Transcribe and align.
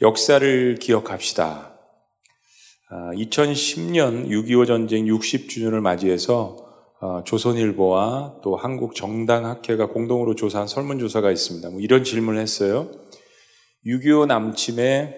역사를 0.00 0.74
기억합시다. 0.76 1.78
2010년 2.90 4.28
6.25 4.28 4.66
전쟁 4.66 5.04
60주년을 5.06 5.80
맞이해서 5.80 6.64
어, 7.00 7.22
조선일보와 7.24 8.40
또 8.42 8.56
한국 8.56 8.94
정당학회가 8.94 9.88
공동으로 9.88 10.34
조사한 10.34 10.66
설문조사가 10.66 11.30
있습니다. 11.30 11.70
뭐 11.70 11.80
이런 11.80 12.02
질문을 12.02 12.40
했어요. 12.40 12.90
6.25 13.86 14.26
남침의 14.26 15.14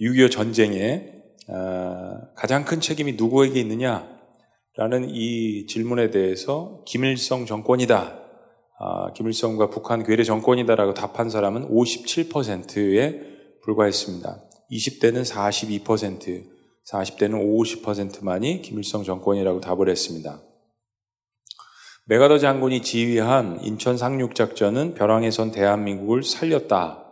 6.25 0.00 0.30
전쟁에 0.30 1.12
어, 1.48 2.18
가장 2.36 2.64
큰 2.64 2.80
책임이 2.80 3.14
누구에게 3.14 3.58
있느냐? 3.60 4.06
라는 4.76 5.08
이 5.08 5.66
질문에 5.66 6.10
대해서 6.10 6.82
김일성 6.86 7.46
정권이다. 7.46 8.18
아, 8.78 9.12
김일성과 9.12 9.68
북한 9.68 10.04
괴뢰 10.04 10.24
정권이다라고 10.24 10.94
답한 10.94 11.28
사람은 11.28 11.68
57%에 11.68 13.29
불과했습니다. 13.62 14.42
20대는 14.70 15.24
42%, 15.24 16.44
40대는 16.86 17.82
50%만이 17.82 18.62
김일성 18.62 19.04
정권이라고 19.04 19.60
답을 19.60 19.88
했습니다. 19.88 20.40
메가더 22.06 22.38
장군이 22.38 22.82
지휘한 22.82 23.60
인천 23.62 23.96
상륙작전은 23.96 24.94
벼랑에선 24.94 25.52
대한민국을 25.52 26.22
살렸다. 26.22 27.04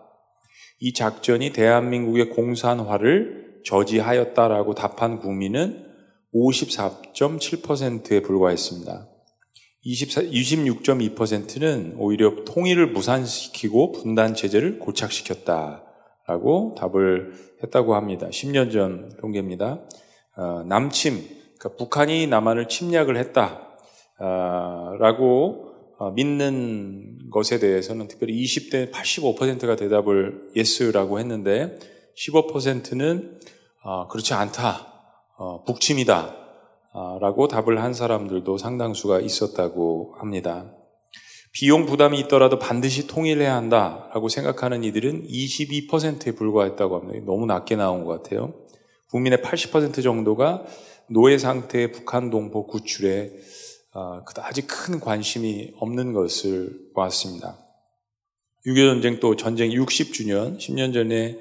이 0.81 0.93
작전이 0.93 1.53
대한민국의 1.53 2.31
공산화를 2.31 3.61
저지하였다라고 3.65 4.75
답한 4.75 5.19
국민은 5.19 5.87
54.7%에 6.35 8.23
불과했습니다. 8.23 9.09
26.2%는 9.87 11.95
오히려 11.97 12.45
통일을 12.45 12.89
무산시키고 12.89 13.93
분단 13.93 14.35
체제를 14.35 14.81
고착시켰다 14.81 15.88
라고 16.29 16.75
답을 16.79 17.33
했다고 17.65 17.95
합니다. 17.95 18.29
10년 18.29 18.71
전 18.71 19.11
통계입니다. 19.19 19.81
어, 20.37 20.63
남침, 20.65 21.27
그러니까 21.59 21.77
북한이 21.79 22.27
남한을 22.27 22.69
침략을 22.69 23.17
했다. 23.17 23.67
아, 24.19 24.95
라고 25.01 25.73
어, 25.99 26.11
믿는 26.11 27.31
것에 27.31 27.59
대해서는 27.59 28.09
특별히 28.09 28.41
20대 28.45 28.93
85%가 28.93 29.75
대답을 29.75 30.51
yes라고 30.55 31.19
했는데 31.19 31.77
15%는 32.17 33.41
어, 33.83 34.07
그렇지 34.09 34.35
않다. 34.35 34.87
어, 35.39 35.65
북침이다. 35.65 36.37
라고 37.21 37.47
답을 37.47 37.81
한 37.81 37.95
사람들도 37.95 38.59
상당수가 38.59 39.21
있었다고 39.21 40.15
합니다. 40.19 40.73
비용 41.53 41.87
부담이 41.87 42.19
있더라도 42.21 42.59
반드시 42.59 43.07
통일해야 43.07 43.55
한다라고 43.55 44.29
생각하는 44.29 44.85
이들은 44.85 45.27
22%에 45.27 46.33
불과했다고 46.33 46.99
합니다. 46.99 47.25
너무 47.27 47.47
낮게 47.47 47.77
나온 47.77 48.05
것 48.05 48.23
같아요. 48.23 48.55
국민의 49.11 49.39
80% 49.39 50.03
정도가 50.03 50.65
노예 51.09 51.39
상태의 51.39 51.93
북한 51.93 52.31
동포 52.31 52.67
구출에 52.67 53.33
어, 53.95 54.23
그다지 54.25 54.67
큰 54.67 55.01
관심이 55.01 55.73
없는 55.79 56.13
것을 56.13 56.71
보았습니다. 56.95 57.59
6.25 58.67 58.77
전쟁 58.77 59.21
또 59.21 59.37
전쟁 59.37 59.71
60주년, 59.71 60.59
10년 60.59 60.93
전에 60.93 61.39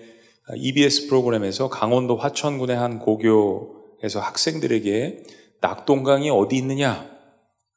EBS 0.55 1.07
프로그램에서 1.07 1.67
강원도 1.67 2.15
화천군의 2.15 2.75
한 2.77 2.99
고교에서 2.99 4.21
학생들에게 4.21 5.23
낙동강이 5.59 6.29
어디 6.29 6.55
있느냐? 6.55 7.16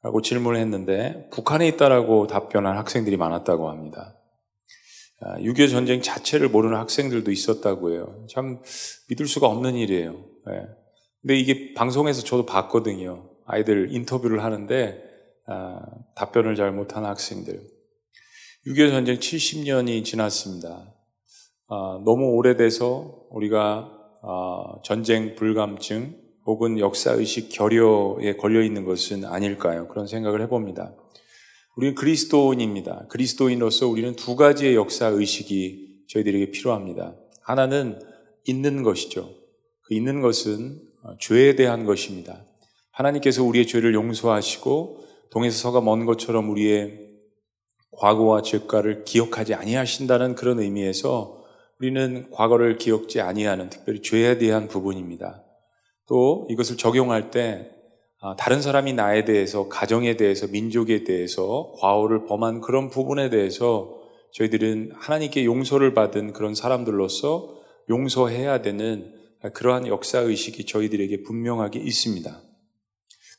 라고 0.03 0.21
질문을 0.21 0.59
했는데 0.59 1.27
북한에 1.31 1.67
있다라고 1.67 2.27
답변한 2.27 2.77
학생들이 2.77 3.17
많았다고 3.17 3.69
합니다. 3.69 4.17
6.25 5.21 5.63
아, 5.63 5.67
전쟁 5.67 6.01
자체를 6.01 6.49
모르는 6.49 6.75
학생들도 6.77 7.31
있었다고 7.31 7.91
해요. 7.91 8.25
참 8.27 8.61
믿을 9.09 9.27
수가 9.27 9.47
없는 9.47 9.75
일이에요. 9.75 10.13
네. 10.47 10.65
근데 11.21 11.37
이게 11.37 11.73
방송에서 11.75 12.23
저도 12.23 12.47
봤거든요. 12.47 13.29
아이들 13.45 13.93
인터뷰를 13.93 14.43
하는데 14.43 15.03
아, 15.45 15.81
답변을 16.15 16.55
잘 16.55 16.71
못하는 16.71 17.07
학생들. 17.07 17.61
6.25 18.65 18.89
전쟁 18.89 19.17
70년이 19.17 20.03
지났습니다. 20.03 20.95
아, 21.67 22.01
너무 22.03 22.31
오래돼서 22.31 23.27
우리가 23.29 23.91
아, 24.23 24.81
전쟁 24.83 25.35
불감증 25.35 26.19
혹은 26.45 26.79
역사의식 26.79 27.49
결여에 27.49 28.35
걸려 28.37 28.63
있는 28.63 28.85
것은 28.85 29.25
아닐까요? 29.25 29.87
그런 29.87 30.07
생각을 30.07 30.41
해봅니다. 30.41 30.95
우리는 31.77 31.95
그리스도인입니다. 31.95 33.07
그리스도인으로서 33.09 33.87
우리는 33.87 34.15
두 34.15 34.35
가지의 34.35 34.75
역사의식이 34.75 36.05
저희들에게 36.09 36.51
필요합니다. 36.51 37.15
하나는 37.43 37.99
있는 38.45 38.83
것이죠. 38.83 39.29
그 39.83 39.93
있는 39.93 40.21
것은 40.21 40.81
죄에 41.19 41.55
대한 41.55 41.85
것입니다. 41.85 42.45
하나님께서 42.91 43.43
우리의 43.43 43.67
죄를 43.67 43.93
용서하시고 43.93 45.05
동에서 45.31 45.57
서가 45.57 45.81
먼 45.81 46.05
것처럼 46.05 46.49
우리의 46.49 47.11
과거와 47.91 48.41
죄가를 48.41 49.03
기억하지 49.05 49.53
아니하신다는 49.53 50.35
그런 50.35 50.59
의미에서 50.59 51.43
우리는 51.79 52.29
과거를 52.31 52.77
기억지 52.77 53.21
아니하는 53.21 53.69
특별히 53.69 54.01
죄에 54.01 54.37
대한 54.37 54.67
부분입니다. 54.67 55.43
또 56.07 56.47
이것을 56.49 56.77
적용할 56.77 57.31
때 57.31 57.69
아, 58.19 58.35
다른 58.35 58.61
사람이 58.61 58.93
나에 58.93 59.25
대해서 59.25 59.67
가정에 59.67 60.15
대해서 60.15 60.47
민족에 60.47 61.03
대해서 61.03 61.73
과오를 61.79 62.25
범한 62.25 62.61
그런 62.61 62.89
부분에 62.89 63.29
대해서 63.29 63.99
저희들은 64.33 64.91
하나님께 64.95 65.43
용서를 65.45 65.93
받은 65.93 66.33
그런 66.33 66.53
사람들로서 66.53 67.61
용서해야 67.89 68.61
되는 68.61 69.13
그러한 69.53 69.87
역사 69.87 70.19
의식이 70.19 70.65
저희들에게 70.65 71.23
분명하게 71.23 71.79
있습니다. 71.79 72.41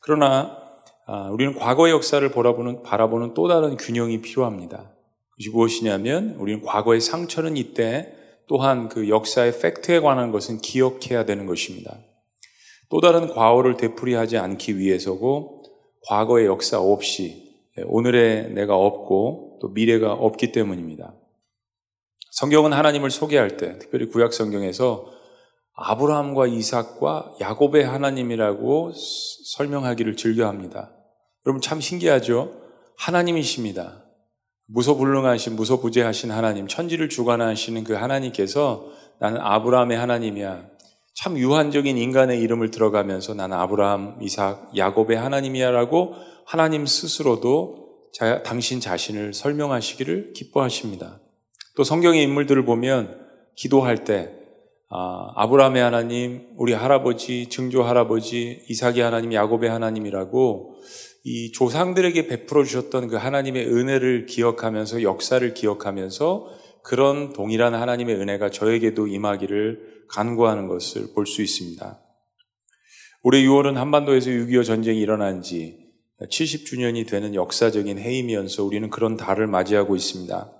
그러나 0.01 0.57
아, 1.05 1.29
우리는 1.29 1.53
과거의 1.55 1.93
역사를 1.93 2.29
바라보는, 2.29 2.83
바라보는 2.83 3.33
또 3.33 3.47
다른 3.47 3.75
균형이 3.77 4.21
필요합니다. 4.21 4.91
그것이 5.31 5.49
무엇이냐면 5.49 6.35
우리는 6.39 6.61
과거의 6.61 7.01
상처는 7.01 7.57
이때 7.57 8.13
또한 8.47 8.89
그 8.89 9.09
역사의 9.09 9.59
팩트에 9.59 9.99
관한 9.99 10.31
것은 10.31 10.59
기억해야 10.59 11.25
되는 11.25 11.45
것입니다. 11.45 11.97
또 12.93 13.01
다른 13.01 13.27
과오를 13.33 13.75
되풀이하지 13.75 14.37
않기 14.37 14.77
위해서고 14.77 15.63
과거의 16.05 16.45
역사 16.45 16.79
없이 16.79 17.57
오늘의 17.87 18.51
내가 18.51 18.75
없고 18.75 19.57
또 19.59 19.69
미래가 19.69 20.13
없기 20.13 20.51
때문입니다. 20.51 21.15
성경은 22.29 22.71
하나님을 22.71 23.09
소개할 23.09 23.57
때 23.57 23.79
특별히 23.79 24.05
구약 24.09 24.31
성경에서 24.31 25.07
아브라함과 25.73 26.45
이삭과 26.45 27.37
야곱의 27.41 27.83
하나님이라고 27.83 28.91
설명하기를 29.55 30.15
즐겨합니다. 30.15 30.91
여러분 31.47 31.61
참 31.61 31.81
신기하죠? 31.81 32.61
하나님이십니다. 32.99 34.03
무소불능하신 34.67 35.55
무소부재하신 35.55 36.29
하나님, 36.29 36.67
천지를 36.67 37.09
주관하시는 37.09 37.85
그 37.85 37.93
하나님께서 37.93 38.85
나는 39.17 39.41
아브라함의 39.41 39.97
하나님이야. 39.97 40.72
참 41.15 41.37
유한적인 41.37 41.97
인간의 41.97 42.41
이름을 42.41 42.71
들어가면서 42.71 43.33
나는 43.33 43.57
아브라함, 43.57 44.17
이삭, 44.21 44.75
야곱의 44.75 45.17
하나님이야라고 45.17 46.15
하나님 46.45 46.85
스스로도 46.85 47.83
자, 48.13 48.43
당신 48.43 48.79
자신을 48.79 49.33
설명하시기를 49.33 50.33
기뻐하십니다. 50.33 51.19
또 51.75 51.83
성경의 51.83 52.23
인물들을 52.23 52.63
보면 52.65 53.19
기도할 53.55 54.03
때 54.03 54.31
아, 54.95 55.47
브라함의 55.47 55.81
하나님, 55.81 56.47
우리 56.55 56.73
할아버지, 56.73 57.49
증조 57.49 57.81
할아버지, 57.81 58.63
이삭의 58.69 58.99
하나님, 58.99 59.33
야곱의 59.33 59.67
하나님이라고 59.67 60.75
이 61.23 61.51
조상들에게 61.51 62.27
베풀어 62.27 62.63
주셨던 62.63 63.07
그 63.07 63.15
하나님의 63.15 63.65
은혜를 63.65 64.27
기억하면서 64.27 65.01
역사를 65.01 65.53
기억하면서 65.53 66.62
그런 66.83 67.33
동일한 67.33 67.73
하나님의 67.73 68.15
은혜가 68.15 68.51
저에게도 68.51 69.07
임하기를 69.07 70.05
간구하는 70.09 70.67
것을 70.67 71.13
볼 71.13 71.25
수 71.25 71.41
있습니다. 71.41 71.99
올해 73.23 73.41
6월은 73.41 73.75
한반도에서 73.75 74.29
6.25 74.29 74.65
전쟁이 74.65 74.99
일어난 74.99 75.41
지 75.41 75.81
70주년이 76.21 77.07
되는 77.07 77.33
역사적인 77.35 77.97
해임이면서 77.97 78.63
우리는 78.63 78.89
그런 78.89 79.15
달을 79.17 79.47
맞이하고 79.47 79.95
있습니다. 79.95 80.51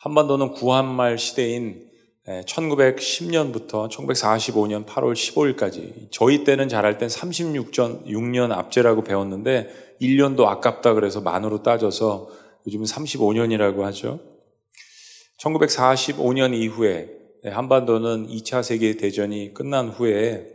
한반도는 0.00 0.52
구한말 0.52 1.18
시대인 1.18 1.88
1910년부터 2.46 3.90
1945년 3.90 4.86
8월 4.86 5.14
15일까지 5.14 6.08
저희 6.12 6.44
때는 6.44 6.68
잘할 6.68 6.98
땐 6.98 7.08
36전 7.08 8.06
6년 8.06 8.52
앞제라고 8.52 9.02
배웠는데 9.02 9.96
1년도 10.00 10.44
아깝다 10.44 10.94
그래서 10.94 11.20
만으로 11.20 11.62
따져서 11.62 12.28
요즘은 12.66 12.84
35년이라고 12.84 13.80
하죠. 13.80 14.37
1945년 15.38 16.54
이후에 16.54 17.08
한반도는 17.44 18.28
2차 18.28 18.62
세계 18.62 18.96
대전이 18.96 19.54
끝난 19.54 19.88
후에 19.88 20.46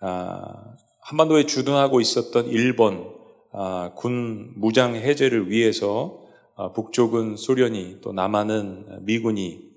아, 0.00 0.76
한반도에 1.02 1.46
주둔하고 1.46 2.00
있었던 2.00 2.46
일본 2.48 3.10
아, 3.52 3.92
군 3.96 4.52
무장 4.56 4.94
해제를 4.94 5.50
위해서 5.50 6.20
아, 6.54 6.72
북쪽은 6.72 7.36
소련이 7.36 7.98
또 8.02 8.12
남한은 8.12 9.06
미군이 9.06 9.68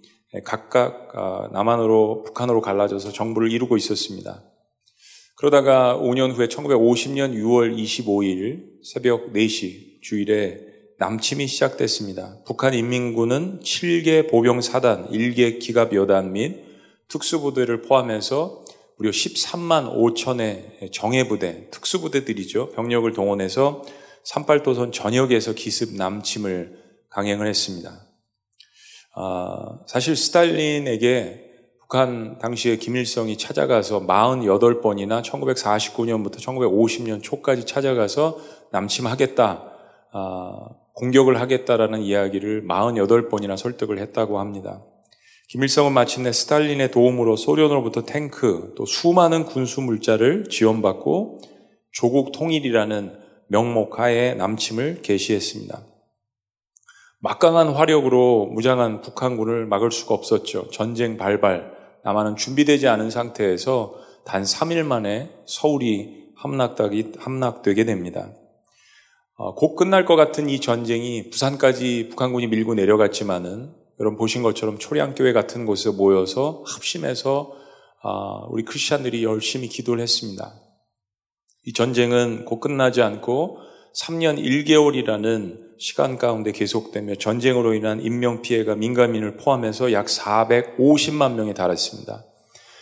각각 0.43 1.11
아, 1.15 1.49
남한으로 1.53 2.23
북한으로 2.23 2.61
갈라져서 2.61 3.11
정부를 3.13 3.51
이루고 3.51 3.77
있었습니다. 3.77 4.43
그러다가 5.35 5.97
5년 5.97 6.33
후에 6.35 6.47
1950년 6.47 7.33
6월 7.33 7.75
25일 7.75 8.83
새벽 8.83 9.31
4시 9.33 10.01
주일에 10.01 10.70
남침이 11.01 11.47
시작됐습니다. 11.47 12.37
북한 12.45 12.75
인민군은 12.75 13.59
7개 13.61 14.29
보병 14.29 14.61
사단, 14.61 15.09
1개 15.09 15.57
기갑 15.57 15.95
여단 15.95 16.31
및 16.31 16.63
특수부대를 17.07 17.81
포함해서 17.81 18.63
무려 18.99 19.09
13만 19.09 19.95
5천의 19.95 20.91
정예부대, 20.91 21.71
특수부대들이죠. 21.71 22.69
병력을 22.73 23.11
동원해서 23.13 23.81
38도선 24.27 24.93
전역에서 24.93 25.53
기습 25.53 25.95
남침을 25.95 26.77
강행을 27.09 27.47
했습니다. 27.47 28.05
아, 29.15 29.79
사실 29.87 30.15
스탈린에게 30.15 31.49
북한 31.79 32.37
당시에 32.37 32.75
김일성이 32.75 33.39
찾아가서 33.39 34.05
48번이나 34.05 35.23
1949년부터 35.23 36.35
1950년 36.35 37.23
초까지 37.23 37.65
찾아가서 37.65 38.37
남침하겠다, 38.71 39.63
아, 40.13 40.67
공격을 40.93 41.39
하겠다라는 41.39 42.01
이야기를 42.01 42.65
48번이나 42.67 43.57
설득을 43.57 43.99
했다고 43.99 44.39
합니다. 44.39 44.83
김일성은 45.49 45.91
마침내 45.91 46.31
스탈린의 46.31 46.91
도움으로 46.91 47.35
소련으로부터 47.35 48.05
탱크 48.05 48.73
또 48.77 48.85
수많은 48.85 49.45
군수 49.45 49.81
물자를 49.81 50.45
지원받고 50.49 51.41
조국 51.91 52.31
통일이라는 52.31 53.19
명목 53.47 53.99
하에 53.99 54.33
남침을 54.35 55.01
개시했습니다. 55.01 55.85
막강한 57.19 57.69
화력으로 57.69 58.47
무장한 58.47 59.01
북한군을 59.01 59.65
막을 59.65 59.91
수가 59.91 60.15
없었죠. 60.15 60.69
전쟁 60.71 61.17
발발, 61.17 61.71
남한은 62.03 62.35
준비되지 62.35 62.87
않은 62.87 63.11
상태에서 63.11 63.93
단 64.25 64.43
3일 64.43 64.83
만에 64.83 65.29
서울이 65.45 66.31
함락되게 66.35 67.85
됩니다. 67.85 68.31
어, 69.43 69.55
곧 69.55 69.75
끝날 69.75 70.05
것 70.05 70.15
같은 70.15 70.49
이 70.49 70.61
전쟁이 70.61 71.31
부산까지 71.31 72.09
북한군이 72.09 72.45
밀고 72.45 72.75
내려갔지만은 72.75 73.73
여러분 73.99 74.15
보신 74.15 74.43
것처럼 74.43 74.77
초량교회 74.77 75.33
같은 75.33 75.65
곳에 75.65 75.89
모여서 75.89 76.63
합심해서 76.67 77.51
아, 78.03 78.45
우리 78.51 78.63
크리스천들이 78.63 79.23
열심히 79.23 79.67
기도를 79.67 80.03
했습니다. 80.03 80.53
이 81.65 81.73
전쟁은 81.73 82.45
곧 82.45 82.59
끝나지 82.59 83.01
않고 83.01 83.57
3년 83.95 84.37
1개월이라는 84.37 85.57
시간 85.79 86.19
가운데 86.19 86.51
계속되며 86.51 87.15
전쟁으로 87.15 87.73
인한 87.73 87.99
인명피해가 87.99 88.75
민간민을 88.75 89.37
포함해서 89.37 89.91
약 89.91 90.05
450만 90.05 91.33
명에 91.33 91.55
달했습니다. 91.55 92.25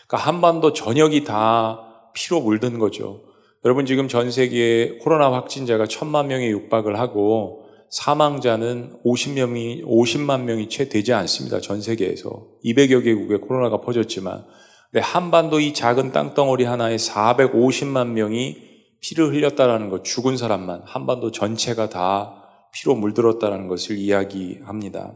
그러니까 0.10 0.28
한반도 0.28 0.74
전역이 0.74 1.24
다 1.24 2.12
피로 2.14 2.42
물든 2.42 2.80
거죠. 2.80 3.29
여러분 3.66 3.86
지금 3.86 4.08
전 4.08 4.32
세계에 4.32 5.00
코로나 5.00 5.34
확진자가 5.34 5.86
천만 5.86 6.28
명에 6.28 6.50
육박을 6.50 6.98
하고 6.98 7.66
사망자는 7.90 9.00
50명이, 9.04 9.84
50만 9.84 10.44
명이 10.44 10.70
채 10.70 10.88
되지 10.88 11.12
않습니다. 11.12 11.60
전 11.60 11.82
세계에서. 11.82 12.30
200여 12.64 13.04
개국에 13.04 13.38
코로나가 13.38 13.82
퍼졌지만. 13.82 14.46
근데 14.92 15.04
한반도 15.04 15.60
이 15.60 15.74
작은 15.74 16.14
땅덩어리 16.14 16.64
하나에 16.64 16.96
450만 16.96 18.10
명이 18.10 18.70
피를 19.02 19.34
흘렸다라는 19.34 19.90
것, 19.90 20.04
죽은 20.06 20.38
사람만, 20.38 20.84
한반도 20.86 21.32
전체가 21.32 21.90
다 21.90 22.44
피로 22.72 22.96
물들었다는 22.96 23.68
것을 23.68 23.98
이야기합니다. 23.98 25.16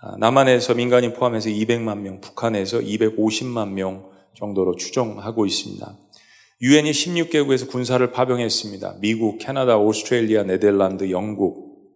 아, 0.00 0.16
남한에서 0.18 0.74
민간인 0.74 1.12
포함해서 1.12 1.48
200만 1.48 1.98
명, 1.98 2.20
북한에서 2.20 2.78
250만 2.80 3.70
명 3.70 4.10
정도로 4.34 4.76
추정하고 4.76 5.46
있습니다. 5.46 5.96
유엔이 6.60 6.90
16개국에서 6.90 7.68
군사를 7.68 8.10
파병했습니다. 8.10 8.96
미국, 9.00 9.38
캐나다, 9.38 9.78
오스트레일리아, 9.78 10.42
네덜란드, 10.42 11.10
영국, 11.10 11.92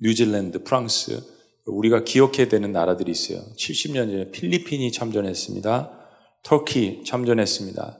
뉴질랜드, 0.00 0.62
프랑스, 0.62 1.22
우리가 1.66 2.04
기억해야 2.04 2.48
되는 2.48 2.72
나라들이 2.72 3.10
있어요. 3.12 3.42
70년 3.58 4.10
전에 4.10 4.30
필리핀이 4.30 4.92
참전했습니다. 4.92 5.90
터키 6.42 7.02
참전했습니다. 7.04 7.98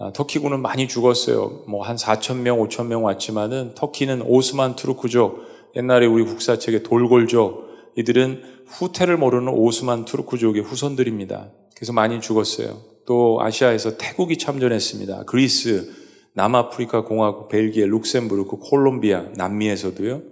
아, 0.00 0.12
터키군은 0.12 0.60
많이 0.60 0.86
죽었어요. 0.86 1.64
뭐 1.68 1.82
한 1.82 1.96
4천 1.96 2.36
명, 2.42 2.58
5천 2.58 2.86
명 2.86 3.02
왔지만은 3.02 3.74
터키는 3.74 4.22
오스만 4.22 4.76
투르크족, 4.76 5.40
옛날에 5.74 6.06
우리 6.06 6.22
국사책에 6.22 6.84
돌골족, 6.84 7.66
이들은 7.96 8.42
후퇴를 8.66 9.16
모르는 9.16 9.48
오스만 9.48 10.04
투르크족의 10.04 10.62
후손들입니다. 10.62 11.50
그래서 11.74 11.92
많이 11.92 12.20
죽었어요. 12.20 12.87
또 13.08 13.38
아시아에서 13.40 13.96
태국이 13.96 14.36
참전했습니다. 14.36 15.24
그리스, 15.24 15.90
남아프리카 16.34 17.04
공화국, 17.04 17.48
벨기에, 17.48 17.86
룩셈부르크, 17.86 18.58
콜롬비아, 18.58 19.24
남미에서도요. 19.34 20.22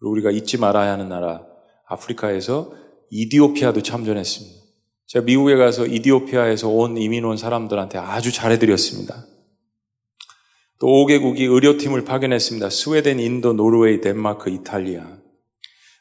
우리가 0.00 0.32
잊지 0.32 0.58
말아야 0.58 0.90
하는 0.90 1.08
나라 1.08 1.46
아프리카에서 1.86 2.72
이디오피아도 3.10 3.82
참전했습니다. 3.82 4.56
제가 5.06 5.24
미국에 5.24 5.54
가서 5.54 5.86
이디오피아에서 5.86 6.68
온 6.68 6.96
이민 6.96 7.24
온 7.24 7.36
사람들한테 7.36 7.98
아주 7.98 8.32
잘해드렸습니다. 8.32 9.24
또 10.80 10.88
5개국이 10.88 11.42
의료팀을 11.42 12.04
파견했습니다. 12.04 12.70
스웨덴, 12.70 13.20
인도, 13.20 13.52
노르웨이, 13.52 14.00
덴마크, 14.00 14.50
이탈리아. 14.50 15.15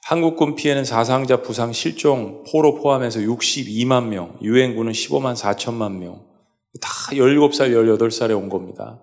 한국군 0.05 0.53
피해는 0.53 0.85
사상자, 0.85 1.41
부상, 1.41 1.73
실종, 1.73 2.43
포로 2.43 2.75
포함해서 2.75 3.21
62만 3.21 4.09
명, 4.09 4.37
유엔군은 4.39 4.91
15만 4.91 5.35
4천만 5.35 5.97
명. 5.97 6.23
다 6.79 6.89
17살, 7.11 7.71
18살에 7.71 8.37
온 8.37 8.47
겁니다. 8.47 9.01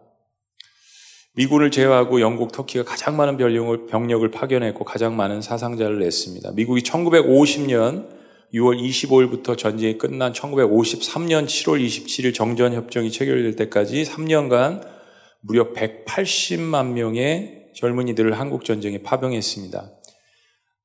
미군을 1.34 1.72
제외하고 1.72 2.20
영국, 2.20 2.52
터키가 2.52 2.84
가장 2.84 3.16
많은 3.16 3.36
병력을, 3.36 3.86
병력을 3.86 4.30
파견했고 4.30 4.84
가장 4.84 5.16
많은 5.16 5.42
사상자를 5.42 5.98
냈습니다. 5.98 6.52
미국이 6.52 6.82
1950년 6.82 8.08
6월 8.54 8.80
25일부터 8.80 9.58
전쟁이 9.58 9.98
끝난 9.98 10.32
1953년 10.32 11.46
7월 11.46 11.84
27일 11.84 12.32
정전협정이 12.32 13.10
체결될 13.10 13.56
때까지 13.56 14.04
3년간 14.04 14.86
무려 15.40 15.72
180만 15.72 16.92
명의 16.92 17.64
젊은이들을 17.74 18.38
한국전쟁에 18.38 18.98
파병했습니다. 18.98 20.01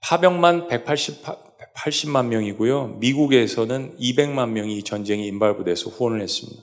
파병만 0.01 0.67
180, 0.67 1.23
180 1.75 2.09
만 2.11 2.29
명이고요. 2.29 2.97
미국에서는 2.99 3.97
200만 3.99 4.49
명이 4.49 4.83
전쟁에 4.83 5.25
인발부돼서 5.25 5.89
후원을 5.89 6.21
했습니다. 6.21 6.61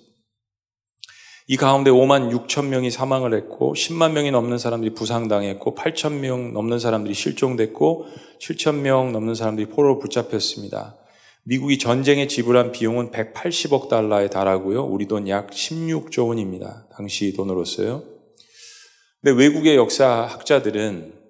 이 1.46 1.56
가운데 1.58 1.90
5만 1.90 2.30
6천 2.32 2.68
명이 2.68 2.90
사망을 2.90 3.34
했고 3.34 3.74
10만 3.74 4.12
명이 4.12 4.30
넘는 4.30 4.56
사람들이 4.56 4.94
부상당했고 4.94 5.74
8천 5.74 6.14
명 6.20 6.54
넘는 6.54 6.78
사람들이 6.78 7.12
실종됐고 7.12 8.06
7천 8.40 8.76
명 8.76 9.12
넘는 9.12 9.34
사람들이 9.34 9.68
포로로 9.68 9.98
붙잡혔습니다. 9.98 10.96
미국이 11.46 11.76
전쟁에 11.76 12.26
지불한 12.26 12.72
비용은 12.72 13.10
180억 13.10 13.90
달러에 13.90 14.30
달하고요. 14.30 14.84
우리 14.84 15.06
돈 15.06 15.28
약 15.28 15.50
16조 15.50 16.28
원입니다. 16.28 16.88
당시 16.96 17.34
돈으로서요. 17.34 18.02
근데 19.20 19.38
외국의 19.42 19.76
역사학자들은 19.76 21.23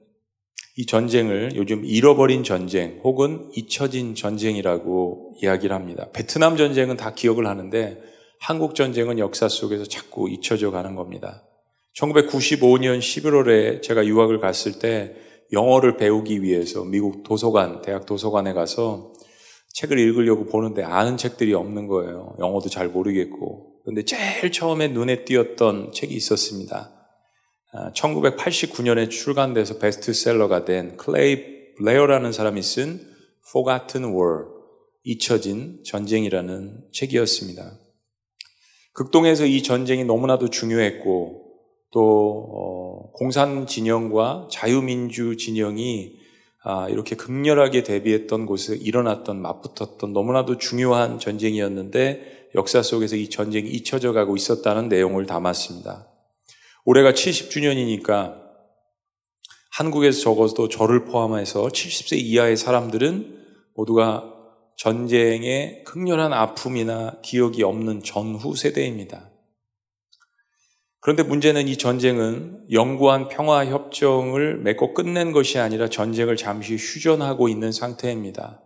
이 0.77 0.87
전쟁을 0.87 1.53
요즘 1.55 1.85
잃어버린 1.85 2.43
전쟁 2.43 3.01
혹은 3.05 3.49
잊혀진 3.55 4.15
전쟁이라고 4.15 5.37
이야기를 5.41 5.75
합니다. 5.75 6.09
베트남 6.13 6.57
전쟁은 6.57 6.97
다 6.97 7.15
기억을 7.15 7.47
하는데 7.47 8.01
한국 8.41 8.75
전쟁은 8.75 9.19
역사 9.19 9.49
속에서 9.49 9.85
자꾸 9.85 10.29
잊혀져 10.29 10.71
가는 10.71 10.97
겁니다. 10.97 11.45
1995년 11.97 12.99
11월에 12.99 13.83
제가 13.83 14.05
유학을 14.05 14.41
갔을 14.41 14.81
때 14.81 15.15
영어를 15.53 15.97
배우기 15.97 16.43
위해서 16.43 16.85
미국 16.85 17.23
도서관, 17.23 17.81
대학 17.83 18.05
도서관에 18.05 18.53
가서 18.53 19.13
책을 19.75 19.99
읽으려고 19.99 20.47
보는데 20.47 20.83
아는 20.83 21.17
책들이 21.17 21.55
없는 21.55 21.87
거예요. 21.87 22.35
영어도 22.41 22.69
잘 22.69 22.89
모르겠고. 22.89 23.75
그런데 23.85 24.05
제일 24.05 24.51
처음에 24.51 24.89
눈에 24.89 25.25
띄었던 25.25 25.93
책이 25.93 26.15
있었습니다. 26.15 26.94
1989년에 27.95 29.07
아, 29.07 29.09
출간돼서 29.09 29.79
베스트셀러가 29.79 30.65
된 30.65 30.97
클레이 30.97 31.75
블레어라는 31.77 32.33
사람이 32.33 32.63
쓴 32.63 33.01
Forgotten 33.49 34.15
War, 34.15 34.47
잊혀진 35.03 35.83
전쟁이라는 35.85 36.85
책이었습니다. 36.93 37.79
극동에서 38.93 39.45
이 39.45 39.63
전쟁이 39.63 40.05
너무나도 40.05 40.51
중요했고 40.51 41.43
또 41.91 42.49
어, 42.53 43.11
공산 43.13 43.67
진영과 43.67 44.49
자유민주 44.51 45.37
진영이 45.37 46.17
아, 46.63 46.89
이렇게 46.89 47.17
극렬하게 47.17 47.83
대비했던 47.83 48.47
곳에 48.47 48.75
일어났던 48.75 49.43
맞붙었던 49.43 50.13
너무나도 50.13 50.59
중요한 50.59 51.19
전쟁이었는데 51.19 52.49
역사 52.55 52.83
속에서 52.83 53.17
이 53.17 53.29
전쟁이 53.29 53.69
잊혀져 53.69 54.13
가고 54.13 54.37
있었다는 54.37 54.89
내용을 54.89 55.27
담았습니다. 55.27 56.14
올해가 56.85 57.13
70주년이니까 57.13 58.43
한국에서 59.71 60.21
적어도 60.21 60.69
저를 60.69 61.05
포함해서 61.05 61.67
70세 61.67 62.19
이하의 62.19 62.57
사람들은 62.57 63.45
모두가 63.75 64.33
전쟁의 64.77 65.85
극렬한 65.85 66.33
아픔이나 66.33 67.21
기억이 67.23 67.63
없는 67.63 68.03
전후 68.03 68.55
세대입니다. 68.55 69.31
그런데 71.01 71.23
문제는 71.23 71.69
이 71.69 71.77
전쟁은 71.77 72.67
영구한 72.71 73.29
평화 73.29 73.67
협정을 73.67 74.59
맺고 74.59 74.95
끝낸 74.95 75.33
것이 75.33 75.59
아니라 75.59 75.89
전쟁을 75.89 76.37
잠시 76.37 76.77
휴전하고 76.77 77.49
있는 77.49 77.73
상태입니다. 77.73 78.63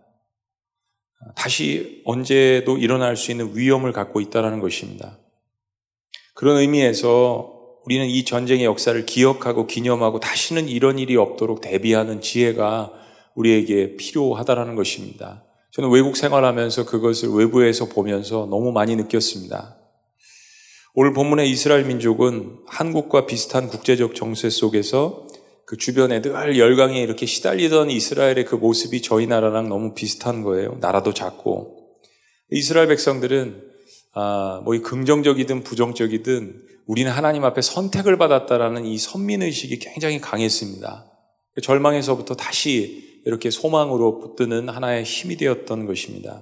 다시 1.35 2.01
언제도 2.05 2.77
일어날 2.77 3.17
수 3.17 3.31
있는 3.31 3.55
위험을 3.57 3.91
갖고 3.91 4.21
있다는 4.21 4.59
것입니다. 4.61 5.19
그런 6.33 6.57
의미에서 6.57 7.58
우리는 7.85 8.05
이 8.07 8.23
전쟁의 8.23 8.65
역사를 8.65 9.05
기억하고 9.05 9.67
기념하고 9.67 10.19
다시는 10.19 10.67
이런 10.67 10.99
일이 10.99 11.15
없도록 11.15 11.61
대비하는 11.61 12.21
지혜가 12.21 12.91
우리에게 13.35 13.95
필요하다라는 13.95 14.75
것입니다. 14.75 15.45
저는 15.71 15.89
외국 15.91 16.17
생활하면서 16.17 16.85
그것을 16.85 17.29
외부에서 17.29 17.85
보면서 17.85 18.47
너무 18.49 18.71
많이 18.71 18.95
느꼈습니다. 18.95 19.77
오늘 20.95 21.13
본문의 21.13 21.49
이스라엘 21.49 21.85
민족은 21.85 22.57
한국과 22.67 23.25
비슷한 23.25 23.67
국제적 23.67 24.15
정세 24.15 24.49
속에서 24.49 25.27
그 25.65 25.77
주변에 25.77 26.21
늘 26.21 26.57
열강에 26.57 26.99
이렇게 26.99 27.27
시달리던 27.27 27.91
이스라엘의 27.91 28.45
그 28.45 28.55
모습이 28.55 29.03
저희 29.03 29.27
나라랑 29.27 29.69
너무 29.69 29.93
비슷한 29.93 30.41
거예요. 30.41 30.77
나라도 30.81 31.13
작고. 31.13 31.77
이스라엘 32.49 32.87
백성들은, 32.87 33.61
아, 34.15 34.61
뭐, 34.65 34.75
긍정적이든 34.81 35.63
부정적이든 35.63 36.63
우리는 36.89 37.11
하나님 37.11 37.43
앞에 37.43 37.61
선택을 37.61 38.17
받았다라는 38.17 38.83
이 38.83 38.97
선민의식이 38.97 39.77
굉장히 39.77 40.19
강했습니다. 40.19 41.05
절망에서부터 41.61 42.33
다시 42.33 43.21
이렇게 43.27 43.51
소망으로 43.51 44.17
붙드는 44.17 44.69
하나의 44.69 45.03
힘이 45.03 45.37
되었던 45.37 45.85
것입니다. 45.85 46.41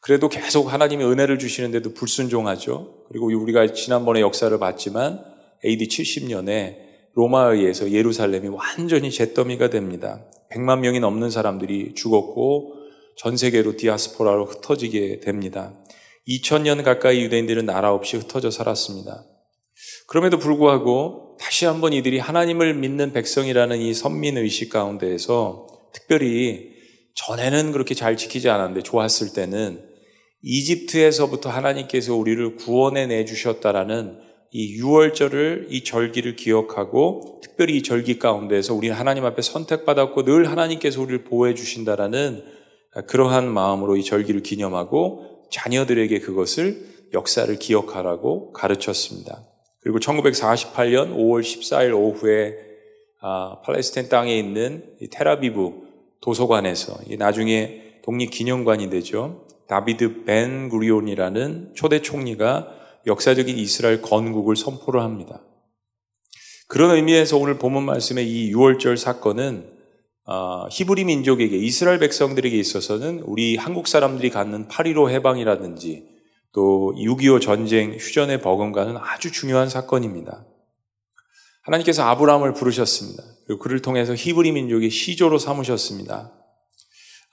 그래도 0.00 0.30
계속 0.30 0.72
하나님의 0.72 1.06
은혜를 1.06 1.38
주시는데도 1.38 1.92
불순종하죠. 1.92 3.04
그리고 3.08 3.26
우리가 3.26 3.74
지난번에 3.74 4.22
역사를 4.22 4.58
봤지만 4.58 5.22
AD 5.62 5.88
70년에 5.88 6.76
로마에 7.12 7.58
의해서 7.58 7.90
예루살렘이 7.90 8.48
완전히 8.48 9.10
잿더미가 9.10 9.68
됩니다. 9.68 10.24
100만 10.52 10.78
명이 10.78 11.00
넘는 11.00 11.28
사람들이 11.28 11.92
죽었고 11.94 12.76
전 13.18 13.36
세계로 13.36 13.76
디아스포라로 13.76 14.46
흩어지게 14.46 15.20
됩니다. 15.20 15.74
2000년 16.26 16.82
가까이 16.82 17.20
유대인들은 17.24 17.66
나라 17.66 17.92
없이 17.92 18.16
흩어져 18.16 18.50
살았습니다. 18.50 19.26
그럼에도 20.10 20.40
불구하고 20.40 21.36
다시 21.38 21.66
한번 21.66 21.92
이들이 21.92 22.18
하나님을 22.18 22.74
믿는 22.74 23.12
백성이라는 23.12 23.78
이 23.78 23.94
선민 23.94 24.36
의식 24.38 24.68
가운데에서 24.68 25.68
특별히 25.92 26.70
전에는 27.14 27.70
그렇게 27.70 27.94
잘 27.94 28.16
지키지 28.16 28.48
않았는데 28.50 28.82
좋았을 28.82 29.34
때는 29.34 29.84
이집트에서부터 30.42 31.50
하나님께서 31.50 32.16
우리를 32.16 32.56
구원해 32.56 33.06
내 33.06 33.24
주셨다라는 33.24 34.18
이 34.50 34.72
유월절을, 34.72 35.68
이 35.70 35.84
절기를 35.84 36.34
기억하고 36.34 37.38
특별히 37.40 37.76
이 37.76 37.84
절기 37.84 38.18
가운데서 38.18 38.74
우리는 38.74 38.96
하나님 38.96 39.24
앞에 39.24 39.42
선택받았고 39.42 40.24
늘 40.24 40.50
하나님께서 40.50 41.00
우리를 41.02 41.22
보호해 41.22 41.54
주신다라는 41.54 42.42
그러한 43.06 43.48
마음으로 43.48 43.96
이 43.96 44.02
절기를 44.02 44.42
기념하고 44.42 45.44
자녀들에게 45.52 46.18
그것을 46.18 46.84
역사를 47.12 47.56
기억하라고 47.56 48.52
가르쳤습니다. 48.52 49.49
그리고 49.80 49.98
1948년 49.98 51.14
5월 51.14 51.40
14일 51.40 51.94
오후에 51.94 52.56
아, 53.20 53.60
팔레스타인 53.64 54.08
땅에 54.08 54.38
있는 54.38 54.96
테라비브 55.10 55.88
도서관에서 56.20 56.98
나중에 57.18 58.00
독립기념관이 58.02 58.90
되죠. 58.90 59.46
다비드 59.68 60.24
벤 60.24 60.68
구리온이라는 60.68 61.72
초대 61.74 62.02
총리가 62.02 62.68
역사적인 63.06 63.56
이스라엘 63.56 64.02
건국을 64.02 64.56
선포를 64.56 65.00
합니다. 65.00 65.40
그런 66.66 66.94
의미에서 66.94 67.36
오늘 67.36 67.58
본문 67.58 67.84
말씀의 67.84 68.28
이 68.28 68.52
6월절 68.54 68.96
사건은 68.96 69.70
어, 70.24 70.68
히브리 70.70 71.04
민족에게 71.04 71.56
이스라엘 71.56 71.98
백성들에게 71.98 72.56
있어서는 72.56 73.20
우리 73.24 73.56
한국 73.56 73.88
사람들이 73.88 74.30
갖는 74.30 74.68
8.15 74.68 75.10
해방이라든지 75.10 76.09
또 76.52 76.94
6.25 76.96 77.40
전쟁 77.40 77.92
휴전의 77.92 78.42
버금가는 78.42 78.96
아주 78.96 79.30
중요한 79.30 79.68
사건입니다. 79.68 80.44
하나님께서 81.62 82.02
아브라함을 82.04 82.54
부르셨습니다. 82.54 83.22
그리고 83.46 83.60
그를 83.60 83.82
통해서 83.82 84.14
히브리 84.14 84.52
민족의 84.52 84.90
시조로 84.90 85.38
삼으셨습니다. 85.38 86.32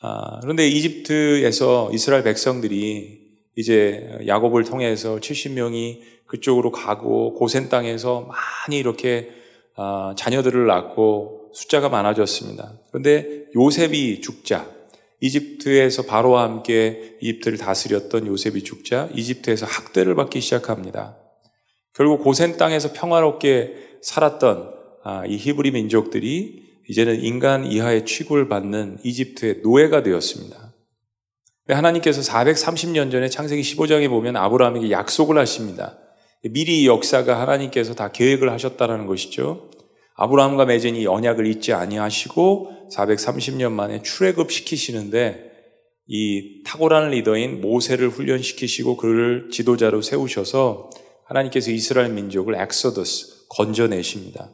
아, 0.02 0.40
그런데 0.42 0.68
이집트에서 0.68 1.90
이스라엘 1.94 2.24
백성들이 2.24 3.28
이제 3.56 4.20
야곱을 4.28 4.64
통해서 4.66 5.16
70명이 5.16 6.02
그쪽으로 6.28 6.72
가고 6.72 7.34
고센 7.34 7.70
땅에서 7.70 8.30
많이 8.30 8.78
이렇게 8.78 9.32
아, 9.76 10.14
자녀들을 10.18 10.68
낳고 10.68 11.52
숫자가 11.54 11.90
많아졌습니다. 11.90 12.74
그런데 12.90 13.46
요셉이 13.56 14.22
죽자 14.22 14.77
이집트에서 15.20 16.04
바로와 16.04 16.44
함께 16.44 17.18
이집트를 17.22 17.58
다스렸던 17.58 18.28
요셉이 18.28 18.64
죽자 18.64 19.10
이집트에서 19.14 19.66
학대를 19.66 20.16
받기 20.16 20.42
시작합니다. 20.42 21.18
결국 21.94 22.24
고센 22.24 22.58
땅에서 22.58 22.94
평화롭게 22.94 24.00
살았던 24.02 24.74
아, 25.04 25.26
이 25.26 25.38
히브리 25.38 25.72
민족들이 25.72 26.68
이제는 26.90 27.24
인간 27.24 27.66
이하의 27.66 28.06
취급을 28.06 28.48
받는 28.48 29.00
이집트의 29.04 29.62
노예가 29.64 30.04
되었습니다. 30.04 30.74
하나님께서 31.68 32.22
430년 32.22 33.12
전에 33.12 33.28
창세기 33.28 33.62
15장에 33.62 34.10
보면 34.10 34.38
아브라함에게 34.38 34.92
약속을 34.92 35.38
하십니다. 35.38 35.98
미리 36.44 36.84
이 36.84 36.88
역사가 36.88 37.42
하나님께서 37.42 37.94
다 37.94 38.12
계획을 38.12 38.52
하셨다는 38.52 39.06
것이죠. 39.06 39.70
아브라함과 40.18 40.66
맺은 40.66 40.96
이 40.96 41.06
언약을 41.08 41.46
잊지 41.48 41.74
아니하시고 41.74 42.90
430년 42.92 43.72
만에 43.72 44.02
출애굽 44.02 44.52
시키시는데 44.52 45.52
이 46.08 46.64
탁월한 46.64 47.12
리더인 47.12 47.62
모세를 47.62 48.10
훈련시키시고 48.10 48.98
그를 48.98 49.50
지도자로 49.52 50.02
세우셔서 50.02 50.90
하나님께서 51.26 51.72
이스라엘 51.72 52.12
민족을 52.14 52.56
엑소더스 52.56 53.48
건져내십니다. 53.50 54.50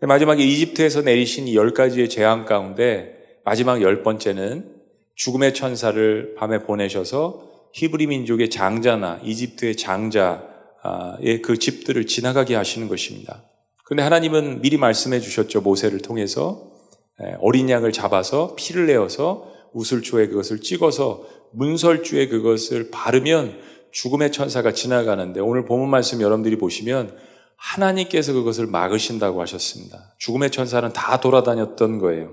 마지막에 0.00 0.44
이집트에서 0.44 1.02
내리신 1.02 1.48
이 1.48 1.54
열 1.54 1.72
가지의 1.72 2.08
재앙 2.08 2.44
가운데 2.44 3.14
마지막 3.44 3.80
열 3.82 4.02
번째는 4.02 4.70
죽음의 5.16 5.54
천사를 5.54 6.34
밤에 6.36 6.58
보내셔서 6.62 7.50
히브리 7.72 8.06
민족의 8.08 8.50
장자나 8.50 9.20
이집트의 9.24 9.76
장자의 9.76 11.42
그 11.42 11.58
집들을 11.58 12.06
지나가게 12.06 12.54
하시는 12.54 12.86
것입니다. 12.88 13.42
그런데 13.84 14.02
하나님은 14.02 14.62
미리 14.62 14.76
말씀해 14.78 15.20
주셨죠. 15.20 15.60
모세를 15.60 16.00
통해서 16.00 16.70
어린 17.40 17.68
양을 17.68 17.92
잡아서 17.92 18.54
피를 18.56 18.86
내어서 18.86 19.52
우슬초에 19.72 20.28
그것을 20.28 20.60
찍어서 20.60 21.24
문설주에 21.52 22.28
그것을 22.28 22.90
바르면 22.90 23.58
죽음의 23.92 24.32
천사가 24.32 24.72
지나가는데 24.72 25.40
오늘 25.40 25.64
본문 25.64 25.88
말씀 25.88 26.20
여러분들이 26.20 26.56
보시면 26.56 27.14
하나님께서 27.56 28.32
그것을 28.32 28.66
막으신다고 28.66 29.40
하셨습니다. 29.42 30.14
죽음의 30.18 30.50
천사는 30.50 30.92
다 30.92 31.20
돌아다녔던 31.20 31.98
거예요. 31.98 32.32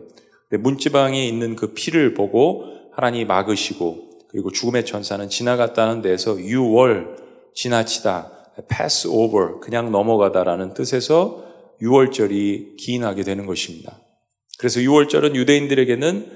문지방에 0.50 1.26
있는 1.28 1.56
그 1.56 1.74
피를 1.74 2.14
보고 2.14 2.66
하나님이 2.94 3.26
막으시고 3.26 4.10
그리고 4.30 4.52
죽음의 4.52 4.86
천사는 4.86 5.30
지나갔다는 5.30 6.02
데서 6.02 6.36
6월 6.36 7.18
지나치다 7.54 8.32
pass 8.68 9.08
over 9.08 9.60
그냥 9.60 9.92
넘어가다라는 9.92 10.74
뜻에서 10.74 11.46
6월절이 11.82 12.78
기인하게 12.78 13.24
되는 13.24 13.46
것입니다. 13.46 14.00
그래서 14.60 14.80
6월절은 14.80 15.36
유대인들에게는 15.36 16.32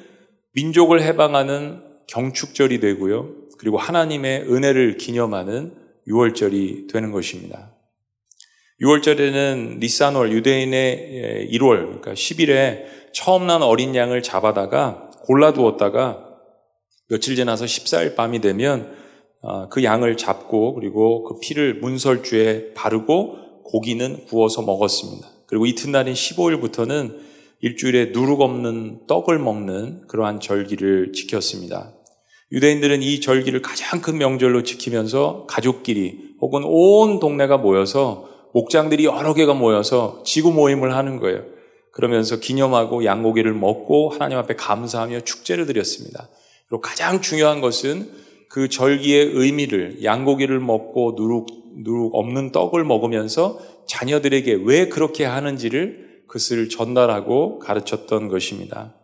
민족을 0.54 1.02
해방하는 1.02 1.84
경축절이 2.08 2.80
되고요. 2.80 3.34
그리고 3.58 3.78
하나님의 3.78 4.44
은혜를 4.52 4.98
기념하는 4.98 5.74
6월절이 6.08 6.92
되는 6.92 7.12
것입니다. 7.12 7.72
6월절에는 8.82 9.80
니산월 9.80 10.32
유대인의 10.32 11.50
1월 11.52 11.86
그러니까 11.86 12.14
10일에 12.14 12.86
처음 13.14 13.48
난 13.48 13.62
어린 13.64 13.96
양을 13.96 14.22
잡아다가 14.22 15.10
골라두었다가 15.24 16.26
며칠 17.10 17.36
지나서 17.36 17.66
14일 17.66 18.16
밤이 18.16 18.42
되면 18.42 18.82
어, 18.82 19.05
그 19.70 19.84
양을 19.84 20.18
잡고 20.18 20.76
그리고 20.76 21.24
그 21.24 21.40
피를 21.40 21.76
문설주에 21.76 22.74
바르고 22.74 23.64
고기는 23.64 24.26
구워서 24.26 24.62
먹었습니다. 24.62 25.28
그리고 25.48 25.66
이튿날인 25.66 26.14
15일부터는 26.14 27.18
일주일에 27.62 28.12
누룩 28.14 28.42
없는 28.42 29.08
떡을 29.08 29.40
먹는 29.40 30.08
그러한 30.08 30.40
절기를 30.40 31.14
지켰습니다. 31.14 31.94
유대인들은 32.52 33.02
이 33.02 33.20
절기를 33.22 33.62
가장 33.62 34.02
큰 34.02 34.18
명절로 34.18 34.64
지키면서 34.64 35.46
가족끼리 35.48 36.36
혹은 36.42 36.62
온 36.64 37.20
동네가 37.20 37.58
모여서 37.58 38.30
목장들이 38.54 39.06
여러 39.06 39.34
개가 39.34 39.54
모여서 39.54 40.22
지구 40.26 40.54
모임을 40.54 40.96
하는 40.96 41.20
거예요. 41.20 41.44
그러면서 41.92 42.40
기념하고 42.40 43.04
양고기를 43.04 43.54
먹고 43.54 44.10
하나님 44.10 44.38
앞에 44.38 44.56
감사하며 44.56 45.22
축제를 45.22 45.66
드렸습니다. 45.66 46.30
그리고 46.68 46.82
가장 46.82 47.22
중요한 47.22 47.62
것은 47.62 48.12
그 48.50 48.70
절기의 48.70 49.32
의미를 49.34 50.04
양고기를 50.04 50.60
먹고 50.60 51.16
누룩 51.18 51.48
누룩 51.78 52.16
없는 52.16 52.52
떡을 52.52 52.84
먹으면서 52.84 53.60
자녀들에게 53.88 54.60
왜 54.64 54.88
그렇게 54.88 55.26
하는지를 55.26 56.24
그것을 56.28 56.70
전달하고 56.70 57.60
가르쳤던 57.60 58.30
것입니다. 58.30 58.96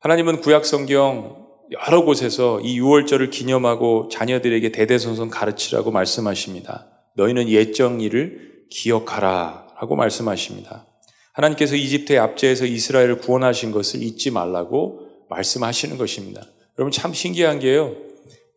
하나님은 0.00 0.40
구약 0.40 0.64
성경 0.64 1.46
여러 1.86 2.04
곳에서 2.04 2.60
이 2.60 2.78
유월절을 2.78 3.30
기념하고 3.30 4.08
자녀들에게 4.10 4.72
대대손손 4.72 5.30
가르치라고 5.30 5.90
말씀하십니다. 5.90 6.86
너희는 7.16 7.48
옛정 7.48 8.00
일을 8.00 8.64
기억하라 8.70 9.68
라고 9.80 9.96
말씀하십니다. 9.96 10.86
하나님께서 11.32 11.76
이집트의 11.76 12.18
압제에서 12.18 12.66
이스라엘을 12.66 13.18
구원하신 13.18 13.72
것을 13.72 14.02
잊지 14.02 14.30
말라고 14.30 15.26
말씀하시는 15.28 15.96
것입니다. 15.96 16.42
여러분 16.78 16.90
참 16.90 17.12
신기한 17.12 17.60
게요. 17.60 17.94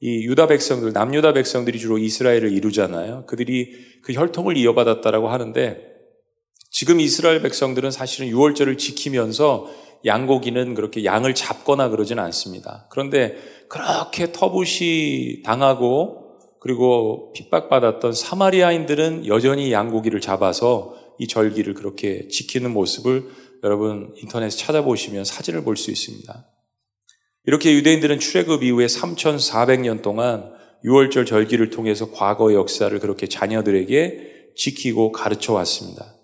이 0.03 0.25
유다 0.25 0.47
백성들, 0.47 0.91
남유다 0.91 1.31
백성들이 1.31 1.79
주로 1.79 1.97
이스라엘을 1.97 2.51
이루잖아요. 2.51 3.25
그들이 3.25 3.71
그 4.01 4.11
혈통을 4.11 4.57
이어받았다라고 4.57 5.29
하는데 5.29 5.79
지금 6.69 6.99
이스라엘 6.99 7.41
백성들은 7.41 7.89
사실은 7.89 8.27
유월절을 8.27 8.77
지키면서 8.77 9.73
양고기는 10.05 10.73
그렇게 10.73 11.05
양을 11.05 11.35
잡거나 11.35 11.87
그러진 11.87 12.19
않습니다. 12.19 12.85
그런데 12.89 13.37
그렇게 13.69 14.33
터부시 14.33 15.41
당하고 15.45 16.37
그리고 16.59 17.31
핍박받았던 17.31 18.11
사마리아인들은 18.11 19.27
여전히 19.27 19.71
양고기를 19.71 20.19
잡아서 20.19 20.95
이 21.17 21.27
절기를 21.29 21.75
그렇게 21.75 22.27
지키는 22.27 22.73
모습을 22.73 23.29
여러분 23.63 24.13
인터넷에 24.17 24.57
찾아보시면 24.57 25.23
사진을 25.23 25.63
볼 25.63 25.77
수 25.77 25.91
있습니다. 25.91 26.52
이렇게 27.45 27.73
유대인들은 27.73 28.19
출애굽 28.19 28.63
이후에 28.63 28.85
3,400년 28.85 30.01
동안 30.01 30.53
6월절 30.85 31.25
절기를 31.25 31.69
통해서 31.69 32.11
과거의 32.11 32.55
역사를 32.55 32.97
그렇게 32.99 33.27
자녀들에게 33.27 34.53
지키고 34.55 35.11
가르쳐 35.11 35.53
왔습니다. 35.53 36.15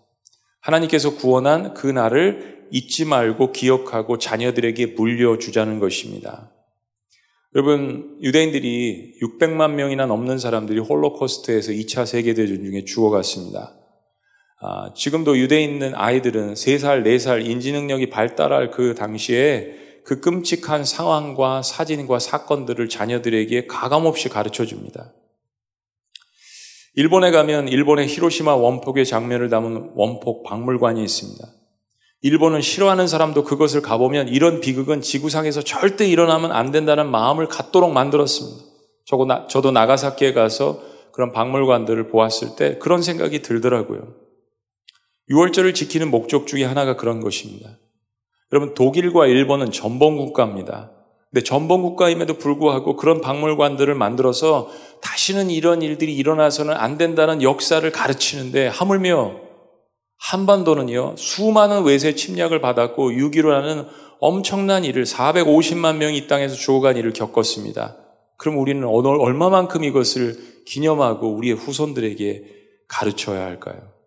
하나님께서 0.61 1.15
구원한 1.15 1.73
그 1.73 1.87
날을 1.87 2.67
잊지 2.71 3.05
말고 3.05 3.51
기억하고 3.51 4.17
자녀들에게 4.17 4.87
물려주자는 4.87 5.79
것입니다. 5.79 6.51
여러분, 7.55 8.17
유대인들이 8.21 9.15
600만 9.21 9.71
명이나 9.71 10.05
넘는 10.05 10.37
사람들이 10.37 10.79
홀로코스트에서 10.79 11.71
2차 11.71 12.05
세계대전 12.05 12.63
중에 12.63 12.85
죽어갔습니다. 12.85 13.75
아, 14.61 14.93
지금도 14.93 15.37
유대에 15.37 15.63
있는 15.63 15.95
아이들은 15.95 16.53
3살, 16.53 17.03
4살 17.03 17.45
인지 17.45 17.71
능력이 17.71 18.09
발달할 18.09 18.71
그 18.71 18.93
당시에 18.93 19.88
그 20.09 20.21
끔찍한 20.21 20.85
상황과 20.85 21.61
사진과 21.61 22.17
사건들을 22.17 22.89
자녀들에게 22.89 23.67
가감없이 23.67 24.27
가르쳐 24.27 24.65
줍니다. 24.65 25.13
일본에 26.95 27.29
가면 27.29 27.67
일본의 27.67 28.07
히로시마 28.07 28.55
원폭의 28.55 29.05
장면을 29.05 29.49
담은 29.49 29.91
원폭 29.93 30.41
박물관이 30.45 31.03
있습니다. 31.03 31.47
일본은 32.23 32.61
싫어하는 32.61 33.07
사람도 33.07 33.43
그것을 33.43 33.83
가보면 33.83 34.29
이런 34.29 34.61
비극은 34.61 35.01
지구상에서 35.01 35.61
절대 35.61 36.07
일어나면 36.07 36.53
안 36.53 36.71
된다는 36.71 37.11
마음을 37.11 37.47
갖도록 37.47 37.91
만들었습니다. 37.91 38.65
저도 39.47 39.69
나가사키에 39.69 40.33
가서 40.33 40.81
그런 41.11 41.31
박물관들을 41.31 42.07
보았을 42.07 42.55
때 42.55 42.79
그런 42.79 43.03
생각이 43.03 43.43
들더라고요. 43.43 44.15
6월절을 45.29 45.75
지키는 45.75 46.09
목적 46.09 46.47
중에 46.47 46.63
하나가 46.63 46.95
그런 46.95 47.19
것입니다. 47.19 47.77
여러분, 48.51 48.73
독일과 48.73 49.27
일본은 49.27 49.71
전범 49.71 50.17
국가입니다. 50.17 50.91
근데 51.31 51.43
전범 51.43 51.83
국가임에도 51.83 52.35
불구하고 52.39 52.95
그런 52.95 53.21
박물관들을 53.21 53.93
만들어서 53.93 54.69
다시는 55.01 55.51
이런 55.51 55.83
일들이 55.83 56.15
일어나서는 56.15 56.73
안 56.73 56.97
된다는 56.97 57.43
역사를 57.43 57.89
가르치는데 57.91 58.67
하물며 58.67 59.35
한반도는요, 60.17 61.15
수많은 61.17 61.83
외세 61.83 62.15
침략을 62.15 62.59
받았고 62.61 63.11
6.15라는 63.11 63.87
엄청난 64.19 64.83
일을 64.83 65.05
450만 65.05 65.97
명이 65.97 66.17
이 66.17 66.27
땅에서 66.27 66.55
죽어간 66.55 66.97
일을 66.97 67.13
겪었습니다. 67.13 67.95
그럼 68.37 68.57
우리는 68.57 68.83
얼마만큼 68.83 69.83
이것을 69.83 70.63
기념하고 70.65 71.35
우리의 71.35 71.55
후손들에게 71.55 72.43
가르쳐야 72.87 73.45
할까요? 73.45 73.98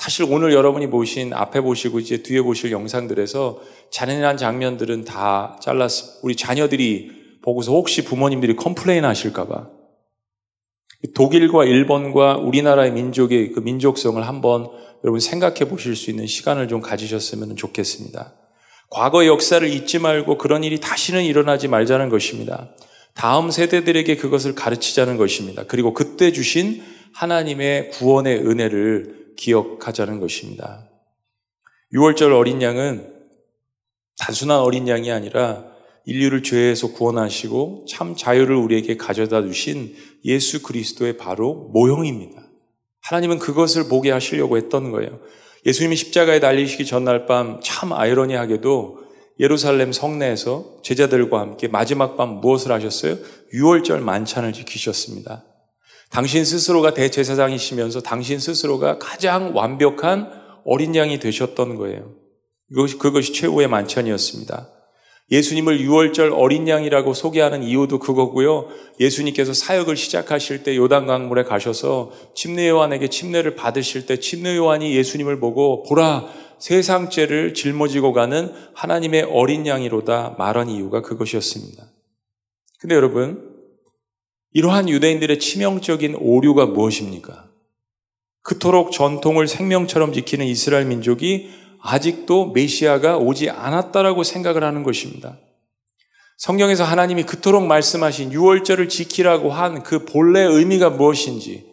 사실 0.00 0.24
오늘 0.26 0.54
여러분이 0.54 0.88
보신 0.88 1.34
앞에 1.34 1.60
보시고 1.60 1.98
이제 1.98 2.22
뒤에 2.22 2.40
보실 2.40 2.72
영상들에서 2.72 3.60
잔인한 3.90 4.38
장면들은 4.38 5.04
다 5.04 5.58
잘랐습니다. 5.60 6.20
우리 6.22 6.36
자녀들이 6.36 7.10
보고서 7.42 7.72
혹시 7.72 8.02
부모님들이 8.02 8.56
complain 8.56 9.04
하실까봐 9.04 9.68
독일과 11.14 11.66
일본과 11.66 12.38
우리나라의 12.38 12.92
민족의 12.92 13.52
그 13.52 13.60
민족성을 13.60 14.26
한번 14.26 14.70
여러분 15.04 15.20
생각해 15.20 15.68
보실 15.68 15.94
수 15.94 16.08
있는 16.08 16.26
시간을 16.26 16.68
좀 16.68 16.80
가지셨으면 16.80 17.56
좋겠습니다. 17.56 18.32
과거의 18.88 19.28
역사를 19.28 19.68
잊지 19.68 19.98
말고 19.98 20.38
그런 20.38 20.64
일이 20.64 20.80
다시는 20.80 21.24
일어나지 21.24 21.68
말자는 21.68 22.08
것입니다. 22.08 22.70
다음 23.12 23.50
세대들에게 23.50 24.16
그것을 24.16 24.54
가르치자는 24.54 25.18
것입니다. 25.18 25.64
그리고 25.68 25.92
그때 25.92 26.32
주신 26.32 26.82
하나님의 27.12 27.90
구원의 27.90 28.38
은혜를 28.38 29.19
기억하자는 29.40 30.20
것입니다. 30.20 30.88
6월절 31.94 32.36
어린 32.36 32.60
양은 32.60 33.12
단순한 34.18 34.60
어린 34.60 34.86
양이 34.86 35.10
아니라 35.10 35.64
인류를 36.04 36.42
죄에서 36.42 36.92
구원하시고 36.92 37.86
참 37.88 38.14
자유를 38.14 38.54
우리에게 38.54 38.96
가져다 38.96 39.42
주신 39.42 39.96
예수 40.24 40.62
그리스도의 40.62 41.16
바로 41.16 41.70
모형입니다. 41.72 42.42
하나님은 43.00 43.38
그것을 43.38 43.88
보게 43.88 44.10
하시려고 44.10 44.56
했던 44.56 44.90
거예요. 44.90 45.20
예수님이 45.64 45.96
십자가에 45.96 46.40
달리시기 46.40 46.84
전날 46.84 47.26
밤 47.26 47.60
참 47.62 47.92
아이러니하게도 47.92 49.00
예루살렘 49.40 49.92
성내에서 49.92 50.80
제자들과 50.82 51.40
함께 51.40 51.66
마지막 51.66 52.16
밤 52.16 52.40
무엇을 52.40 52.72
하셨어요? 52.72 53.16
6월절 53.54 54.00
만찬을 54.00 54.52
지키셨습니다. 54.52 55.44
당신 56.10 56.44
스스로가 56.44 56.92
대제사장이시면서 56.92 58.00
당신 58.00 58.38
스스로가 58.38 58.98
가장 58.98 59.54
완벽한 59.54 60.30
어린 60.64 60.94
양이 60.96 61.18
되셨던 61.18 61.76
거예요. 61.76 62.12
그것이, 62.68 62.98
그것이 62.98 63.32
최후의 63.32 63.68
만찬이었습니다. 63.68 64.68
예수님을 65.30 65.78
6월절 65.78 66.36
어린 66.36 66.66
양이라고 66.66 67.14
소개하는 67.14 67.62
이유도 67.62 68.00
그거고요. 68.00 68.66
예수님께서 68.98 69.52
사역을 69.52 69.96
시작하실 69.96 70.64
때 70.64 70.76
요단 70.76 71.06
강물에 71.06 71.44
가셔서 71.44 72.10
침례 72.34 72.68
요한에게 72.68 73.08
침례를 73.08 73.54
받으실 73.54 74.06
때 74.06 74.18
침례 74.18 74.56
요한이 74.56 74.92
예수님을 74.96 75.38
보고 75.38 75.84
보라 75.84 76.26
세상 76.58 77.08
죄를 77.10 77.54
짊어지고 77.54 78.12
가는 78.12 78.52
하나님의 78.74 79.22
어린 79.30 79.66
양이로다 79.66 80.34
말한 80.36 80.68
이유가 80.68 81.00
그것이었습니다. 81.00 81.84
근데 82.80 82.96
여러분 82.96 83.49
이러한 84.52 84.88
유대인들의 84.88 85.38
치명적인 85.38 86.16
오류가 86.16 86.66
무엇입니까? 86.66 87.44
그토록 88.42 88.90
전통을 88.90 89.46
생명처럼 89.46 90.12
지키는 90.12 90.46
이스라엘 90.46 90.86
민족이 90.86 91.50
아직도 91.82 92.50
메시아가 92.50 93.16
오지 93.18 93.48
않았다라고 93.48 94.24
생각을 94.24 94.64
하는 94.64 94.82
것입니다. 94.82 95.38
성경에서 96.38 96.84
하나님이 96.84 97.24
그토록 97.24 97.66
말씀하신 97.66 98.30
6월절을 98.30 98.88
지키라고 98.88 99.52
한 99.52 99.82
그 99.82 100.04
본래 100.04 100.40
의미가 100.40 100.90
무엇인지, 100.90 101.66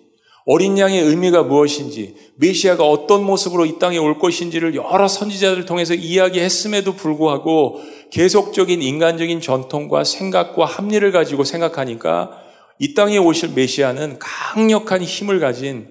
어린 0.45 0.77
양의 0.77 1.01
의미가 1.01 1.43
무엇인지, 1.43 2.15
메시아가 2.35 2.83
어떤 2.85 3.23
모습으로 3.23 3.65
이 3.65 3.79
땅에 3.79 3.97
올 3.97 4.19
것인지를 4.19 4.75
여러 4.75 5.07
선지자들을 5.07 5.65
통해서 5.65 5.93
이야기했음에도 5.93 6.95
불구하고 6.95 7.81
계속적인 8.11 8.81
인간적인 8.81 9.41
전통과 9.41 10.03
생각과 10.03 10.65
합리를 10.65 11.11
가지고 11.11 11.43
생각하니까 11.43 12.46
이 12.79 12.93
땅에 12.93 13.17
오실 13.17 13.53
메시아는 13.55 14.19
강력한 14.19 15.01
힘을 15.01 15.39
가진 15.39 15.87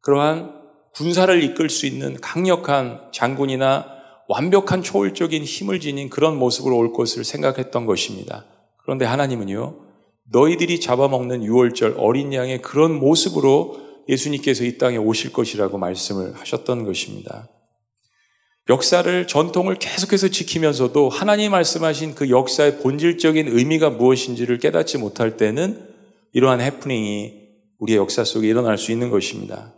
그러한 0.00 0.54
군사를 0.94 1.42
이끌 1.42 1.68
수 1.70 1.86
있는 1.86 2.20
강력한 2.20 3.00
장군이나 3.12 3.86
완벽한 4.28 4.82
초월적인 4.82 5.42
힘을 5.42 5.80
지닌 5.80 6.10
그런 6.10 6.38
모습으로 6.38 6.76
올 6.76 6.92
것을 6.92 7.24
생각했던 7.24 7.86
것입니다. 7.86 8.44
그런데 8.76 9.04
하나님은요, 9.04 9.76
너희들이 10.30 10.80
잡아먹는 10.80 11.44
유월절 11.44 11.94
어린 11.98 12.32
양의 12.32 12.60
그런 12.62 12.98
모습으로 12.98 13.80
예수님께서 14.08 14.64
이 14.64 14.78
땅에 14.78 14.96
오실 14.96 15.32
것이라고 15.32 15.78
말씀을 15.78 16.34
하셨던 16.34 16.84
것입니다. 16.84 17.48
역사를, 18.68 19.26
전통을 19.26 19.76
계속해서 19.76 20.28
지키면서도 20.28 21.08
하나님 21.08 21.52
말씀하신 21.52 22.14
그 22.14 22.28
역사의 22.28 22.80
본질적인 22.80 23.48
의미가 23.48 23.90
무엇인지를 23.90 24.58
깨닫지 24.58 24.98
못할 24.98 25.38
때는 25.38 25.87
이러한 26.32 26.60
해프닝이 26.60 27.48
우리의 27.78 27.98
역사 27.98 28.24
속에 28.24 28.48
일어날 28.48 28.78
수 28.78 28.92
있는 28.92 29.10
것입니다. 29.10 29.74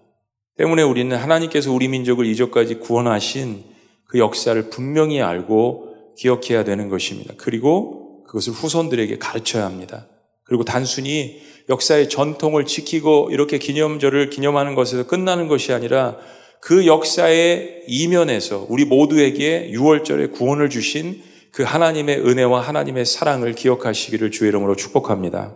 때문에 0.57 0.83
우리는 0.83 1.17
하나님께서 1.17 1.73
우리 1.73 1.89
민족을 1.89 2.27
이전까지 2.27 2.77
구원하신 2.81 3.65
그 4.05 4.19
역사를 4.19 4.61
분명히 4.71 5.23
알고 5.23 6.15
기억해야 6.19 6.65
되는 6.65 6.89
것입니다. 6.89 7.35
그리고 7.37 8.25
그것을 8.25 8.53
후손들에게 8.53 9.19
가르쳐야 9.19 9.65
합니다. 9.65 10.07
그리고 10.45 10.65
단순히 10.65 11.41
역사의 11.69 12.09
전통을 12.09 12.67
지키고 12.67 13.29
이렇게 13.31 13.59
기념절을 13.59 14.31
기념하는 14.31 14.75
것에서 14.75 15.07
끝나는 15.07 15.47
것이 15.47 15.73
아니라 15.73 16.17
그 16.61 16.87
역사의 16.87 17.85
이면에서 17.87 18.67
우리 18.69 18.85
모두에게 18.85 19.71
6월절에 19.73 20.33
구원을 20.33 20.69
주신 20.69 21.23
그 21.53 21.63
하나님의 21.63 22.21
은혜와 22.21 22.61
하나님의 22.61 23.07
사랑을 23.07 23.55
기억하시기를 23.55 24.31
주의 24.31 24.49
이름으로 24.49 24.77
축복합니다. 24.77 25.55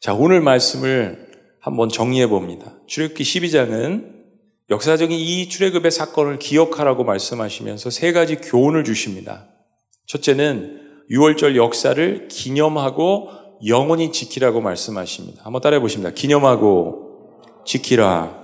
자, 0.00 0.14
오늘 0.14 0.40
말씀을 0.40 1.28
한번 1.60 1.90
정리해 1.90 2.26
봅니다. 2.26 2.72
출애굽기 2.86 3.22
12장은 3.22 4.20
역사적인 4.70 5.18
이 5.18 5.46
출애굽의 5.50 5.90
사건을 5.90 6.38
기억하라고 6.38 7.04
말씀하시면서 7.04 7.90
세 7.90 8.12
가지 8.12 8.36
교훈을 8.36 8.84
주십니다. 8.84 9.48
첫째는 10.06 11.04
6월절 11.10 11.54
역사를 11.56 12.28
기념하고 12.28 13.28
영원히 13.66 14.10
지키라고 14.10 14.62
말씀하십니다. 14.62 15.42
한번 15.44 15.60
따라해 15.60 15.82
보십니다. 15.82 16.14
기념하고 16.14 17.34
지키라. 17.66 18.40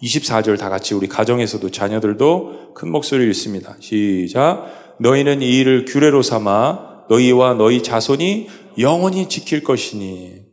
24절 0.00 0.58
다 0.58 0.70
같이 0.70 0.94
우리 0.94 1.08
가정에서도 1.08 1.70
자녀들도 1.70 2.72
큰 2.72 2.90
목소리를 2.90 3.28
읽습니다. 3.32 3.76
시작. 3.80 4.96
너희는 5.00 5.42
이 5.42 5.58
일을 5.58 5.84
규례로 5.84 6.22
삼아 6.22 7.04
너희와 7.10 7.52
너희 7.52 7.82
자손이 7.82 8.48
영원히 8.78 9.28
지킬 9.28 9.62
것이니. 9.62 10.45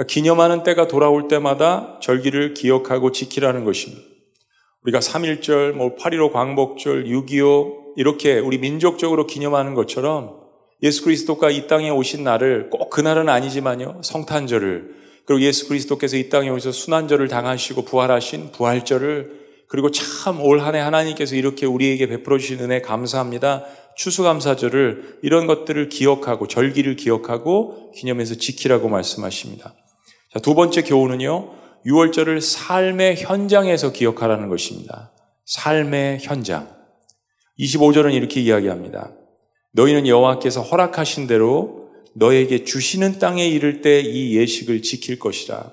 그러니까 0.00 0.06
기념하는 0.06 0.62
때가 0.62 0.88
돌아올 0.88 1.28
때마다 1.28 1.98
절기를 2.00 2.54
기억하고 2.54 3.12
지키라는 3.12 3.64
것입니다. 3.66 4.02
우리가 4.84 5.00
3.1절, 5.00 5.74
뭐8.15 5.76 6.32
광복절, 6.32 7.04
6.25 7.04 7.96
이렇게 7.96 8.38
우리 8.38 8.56
민족적으로 8.56 9.26
기념하는 9.26 9.74
것처럼 9.74 10.40
예수 10.82 11.04
그리스도가 11.04 11.50
이 11.50 11.66
땅에 11.66 11.90
오신 11.90 12.24
날을 12.24 12.70
꼭 12.70 12.88
그날은 12.88 13.28
아니지만요. 13.28 14.00
성탄절을 14.02 14.94
그리고 15.26 15.42
예수 15.42 15.68
그리스도께서 15.68 16.16
이 16.16 16.30
땅에 16.30 16.48
오셔서 16.48 16.72
순환절을 16.72 17.28
당하시고 17.28 17.84
부활하신 17.84 18.52
부활절을 18.52 19.40
그리고 19.68 19.90
참 19.90 20.40
올 20.40 20.60
한 20.60 20.76
해 20.76 20.80
하나님께서 20.80 21.36
이렇게 21.36 21.66
우리에게 21.66 22.06
베풀어 22.06 22.38
주신 22.38 22.60
은혜 22.60 22.80
감사합니다. 22.80 23.66
추수감사절을 23.96 25.18
이런 25.22 25.46
것들을 25.46 25.90
기억하고 25.90 26.48
절기를 26.48 26.96
기억하고 26.96 27.92
기념해서 27.92 28.36
지키라고 28.36 28.88
말씀하십니다. 28.88 29.74
자, 30.32 30.38
두 30.38 30.54
번째 30.54 30.82
교훈은요. 30.82 31.58
6월절을 31.86 32.40
삶의 32.40 33.16
현장에서 33.16 33.92
기억하라는 33.92 34.48
것입니다. 34.48 35.12
삶의 35.46 36.18
현장. 36.20 36.76
25절은 37.58 38.14
이렇게 38.14 38.40
이야기합니다. 38.40 39.12
너희는 39.72 40.06
여호와께서 40.06 40.62
허락하신 40.62 41.26
대로 41.26 41.90
너에게 42.14 42.64
주시는 42.64 43.18
땅에 43.18 43.46
이를 43.46 43.82
때 43.82 44.00
이 44.00 44.36
예식을 44.36 44.82
지킬 44.82 45.18
것이라. 45.18 45.72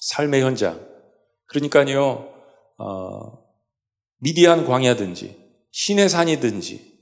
삶의 0.00 0.42
현장. 0.42 0.86
그러니까요, 1.46 2.28
어, 2.78 3.38
미디안 4.20 4.66
광야든지, 4.66 5.36
신의 5.72 6.08
산이든지, 6.08 6.98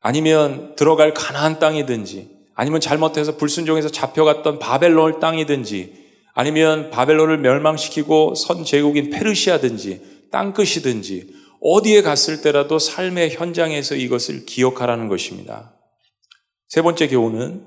아니면 0.00 0.74
들어갈 0.76 1.14
가나안 1.14 1.58
땅이든지, 1.58 2.35
아니면 2.56 2.80
잘못해서 2.80 3.36
불순종해서 3.36 3.90
잡혀갔던 3.90 4.58
바벨론 4.58 5.20
땅이든지, 5.20 6.06
아니면 6.32 6.90
바벨론을 6.90 7.38
멸망시키고 7.38 8.34
선 8.34 8.64
제국인 8.64 9.10
페르시아든지, 9.10 10.28
땅끝이든지, 10.32 11.34
어디에 11.60 12.02
갔을 12.02 12.40
때라도 12.40 12.78
삶의 12.78 13.30
현장에서 13.30 13.94
이것을 13.94 14.46
기억하라는 14.46 15.08
것입니다. 15.08 15.74
세 16.68 16.82
번째 16.82 17.08
교훈은 17.08 17.64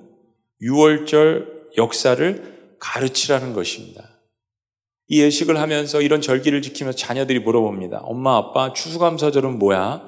6월절 0.61 1.77
역사를 1.77 2.75
가르치라는 2.79 3.53
것입니다. 3.53 4.03
이 5.07 5.21
예식을 5.21 5.59
하면서 5.59 6.01
이런 6.01 6.21
절기를 6.21 6.61
지키면서 6.61 6.97
자녀들이 6.97 7.39
물어봅니다. 7.39 7.99
엄마, 8.03 8.37
아빠, 8.37 8.73
추수감사절은 8.73 9.59
뭐야? 9.59 10.03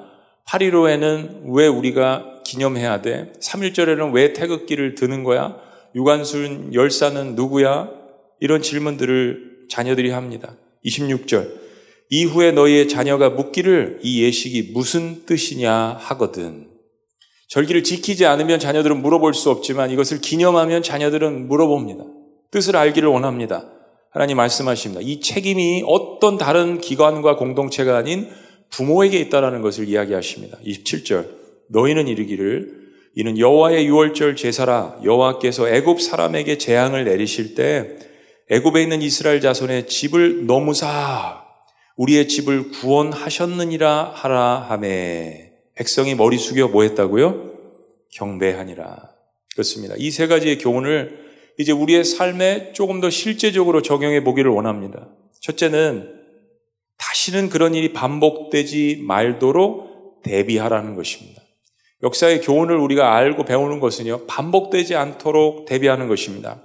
8.15에는 0.48 1.54
왜 1.54 1.66
우리가 1.66 2.31
기념해야 2.44 3.02
돼? 3.02 3.32
3.1절에는 3.40 4.12
왜 4.12 4.32
태극기를 4.32 4.94
드는 4.94 5.24
거야? 5.24 5.56
유관순 5.94 6.74
열사는 6.74 7.34
누구야? 7.34 7.90
이런 8.40 8.62
질문들을 8.62 9.66
자녀들이 9.68 10.10
합니다. 10.10 10.56
26절. 10.84 11.62
이후에 12.10 12.52
너희의 12.52 12.88
자녀가 12.88 13.30
묻기를 13.30 14.00
이 14.02 14.22
예식이 14.22 14.72
무슨 14.74 15.24
뜻이냐 15.24 15.96
하거든. 15.98 16.68
절기를 17.48 17.84
지키지 17.84 18.26
않으면 18.26 18.58
자녀들은 18.58 19.00
물어볼 19.02 19.34
수 19.34 19.50
없지만 19.50 19.90
이것을 19.90 20.20
기념하면 20.20 20.82
자녀들은 20.82 21.48
물어봅니다. 21.48 22.04
뜻을 22.50 22.76
알기를 22.76 23.08
원합니다. 23.08 23.70
하나님 24.10 24.36
말씀하십니다. 24.36 25.00
이 25.02 25.20
책임이 25.20 25.84
어떤 25.86 26.36
다른 26.36 26.80
기관과 26.80 27.36
공동체가 27.36 27.96
아닌 27.96 28.28
부모에게 28.70 29.18
있다라는 29.20 29.62
것을 29.62 29.88
이야기하십니다. 29.88 30.58
27절. 30.64 31.41
너희는 31.72 32.08
이르기를 32.08 32.82
이는 33.14 33.38
여호와의 33.38 33.86
유월절 33.86 34.36
제사라 34.36 35.00
여호와께서 35.04 35.68
애굽 35.68 36.00
사람에게 36.00 36.58
재앙을 36.58 37.04
내리실 37.04 37.54
때 37.54 37.96
애굽에 38.50 38.82
있는 38.82 39.02
이스라엘 39.02 39.40
자손의 39.40 39.86
집을 39.86 40.46
너무사 40.46 41.44
우리의 41.96 42.28
집을 42.28 42.70
구원하셨느니라 42.70 44.12
하라 44.14 44.66
하매 44.68 45.52
백성이 45.74 46.14
머리 46.14 46.38
숙여 46.38 46.68
뭐 46.68 46.82
했다고요? 46.82 47.50
경배하니라. 48.10 49.10
그렇습니다. 49.54 49.94
이 49.98 50.10
세 50.10 50.26
가지의 50.26 50.58
교훈을 50.58 51.22
이제 51.58 51.72
우리의 51.72 52.04
삶에 52.04 52.72
조금 52.72 53.00
더 53.00 53.10
실제적으로 53.10 53.82
적용해 53.82 54.24
보기를 54.24 54.50
원합니다. 54.50 55.08
첫째는 55.40 56.20
다시는 56.98 57.48
그런 57.50 57.74
일이 57.74 57.92
반복되지 57.92 59.02
말도록 59.06 60.22
대비하라는 60.22 60.94
것입니다. 60.94 61.42
역사의 62.02 62.40
교훈을 62.40 62.76
우리가 62.76 63.14
알고 63.14 63.44
배우는 63.44 63.80
것은요, 63.80 64.26
반복되지 64.26 64.96
않도록 64.96 65.66
대비하는 65.66 66.08
것입니다. 66.08 66.60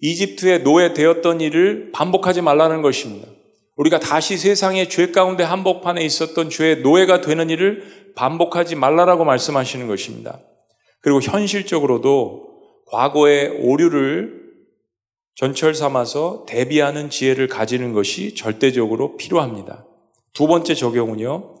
이집트에 0.00 0.58
노예되었던 0.58 1.40
일을 1.40 1.90
반복하지 1.92 2.40
말라는 2.42 2.82
것입니다. 2.82 3.28
우리가 3.76 4.00
다시 4.00 4.36
세상의 4.36 4.88
죄 4.88 5.10
가운데 5.10 5.44
한복판에 5.44 6.04
있었던 6.04 6.50
죄의 6.50 6.80
노예가 6.80 7.20
되는 7.20 7.48
일을 7.48 8.12
반복하지 8.16 8.74
말라라고 8.74 9.24
말씀하시는 9.24 9.86
것입니다. 9.86 10.40
그리고 11.00 11.20
현실적으로도 11.20 12.48
과거의 12.90 13.48
오류를 13.48 14.40
전철 15.36 15.74
삼아서 15.74 16.44
대비하는 16.46 17.08
지혜를 17.08 17.46
가지는 17.46 17.92
것이 17.92 18.34
절대적으로 18.34 19.16
필요합니다. 19.16 19.86
두 20.34 20.46
번째 20.46 20.74
적용은요, 20.74 21.54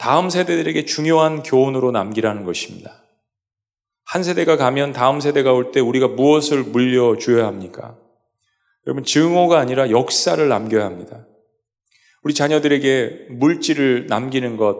다음 0.00 0.30
세대들에게 0.30 0.86
중요한 0.86 1.42
교훈으로 1.42 1.90
남기라는 1.90 2.44
것입니다. 2.44 3.02
한 4.06 4.22
세대가 4.22 4.56
가면 4.56 4.94
다음 4.94 5.20
세대가 5.20 5.52
올 5.52 5.72
때 5.72 5.80
우리가 5.80 6.08
무엇을 6.08 6.62
물려줘야 6.62 7.46
합니까? 7.46 7.98
여러분, 8.86 9.04
증오가 9.04 9.58
아니라 9.58 9.90
역사를 9.90 10.48
남겨야 10.48 10.86
합니다. 10.86 11.26
우리 12.22 12.32
자녀들에게 12.32 13.26
물질을 13.28 14.06
남기는 14.06 14.56
것, 14.56 14.78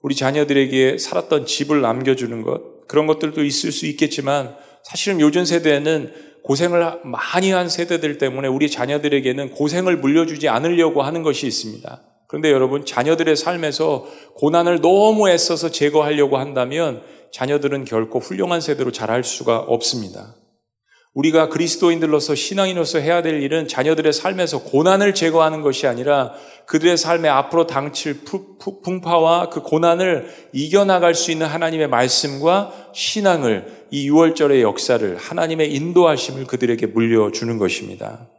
우리 0.00 0.14
자녀들에게 0.14 0.96
살았던 0.96 1.46
집을 1.46 1.80
남겨주는 1.80 2.42
것, 2.42 2.86
그런 2.86 3.08
것들도 3.08 3.42
있을 3.44 3.72
수 3.72 3.86
있겠지만 3.86 4.56
사실은 4.84 5.18
요즘 5.20 5.44
세대에는 5.44 6.14
고생을 6.44 7.00
많이 7.02 7.50
한 7.50 7.68
세대들 7.68 8.18
때문에 8.18 8.46
우리 8.46 8.70
자녀들에게는 8.70 9.50
고생을 9.50 9.96
물려주지 9.96 10.48
않으려고 10.48 11.02
하는 11.02 11.24
것이 11.24 11.48
있습니다. 11.48 12.11
그런데 12.32 12.50
여러분, 12.50 12.86
자녀들의 12.86 13.36
삶에서 13.36 14.06
고난을 14.36 14.80
너무 14.80 15.28
애써서 15.28 15.70
제거하려고 15.70 16.38
한다면 16.38 17.02
자녀들은 17.30 17.84
결코 17.84 18.20
훌륭한 18.20 18.62
세대로 18.62 18.90
자랄 18.90 19.22
수가 19.22 19.58
없습니다. 19.58 20.34
우리가 21.12 21.50
그리스도인들로서 21.50 22.34
신앙인으로서 22.34 23.00
해야 23.00 23.20
될 23.20 23.42
일은 23.42 23.68
자녀들의 23.68 24.14
삶에서 24.14 24.62
고난을 24.62 25.12
제거하는 25.12 25.60
것이 25.60 25.86
아니라 25.86 26.32
그들의 26.64 26.96
삶에 26.96 27.28
앞으로 27.28 27.66
당칠 27.66 28.22
풍파와 28.82 29.50
그 29.50 29.60
고난을 29.60 30.28
이겨나갈 30.54 31.14
수 31.14 31.32
있는 31.32 31.46
하나님의 31.46 31.88
말씀과 31.88 32.72
신앙을 32.94 33.88
이 33.90 34.08
6월절의 34.08 34.62
역사를 34.62 35.18
하나님의 35.18 35.74
인도하심을 35.74 36.46
그들에게 36.46 36.86
물려주는 36.86 37.58
것입니다. 37.58 38.31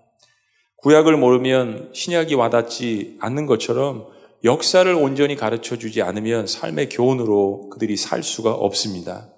구약을 0.83 1.15
모르면 1.15 1.91
신약이 1.93 2.35
와닿지 2.35 3.17
않는 3.21 3.45
것처럼 3.45 4.07
역사를 4.43 4.93
온전히 4.93 5.37
가르쳐 5.37 5.77
주지 5.77 6.01
않으면 6.01 6.45
삶의 6.45 6.89
교훈으로 6.89 7.69
그들이 7.69 7.95
살 7.95 8.21
수가 8.21 8.51
없습니다. 8.51 9.29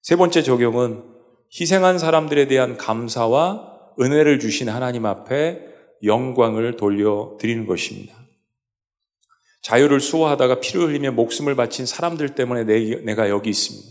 세 0.00 0.16
번째 0.16 0.42
적용은 0.42 1.02
희생한 1.52 1.98
사람들에 1.98 2.46
대한 2.46 2.78
감사와 2.78 3.92
은혜를 4.00 4.40
주신 4.40 4.70
하나님 4.70 5.04
앞에 5.04 5.60
영광을 6.02 6.78
돌려드리는 6.78 7.66
것입니다. 7.66 8.14
자유를 9.60 10.00
수호하다가 10.00 10.60
피를 10.60 10.88
흘리며 10.88 11.12
목숨을 11.12 11.56
바친 11.56 11.84
사람들 11.84 12.34
때문에 12.34 12.64
내가 13.04 13.28
여기 13.28 13.50
있습니다. 13.50 13.86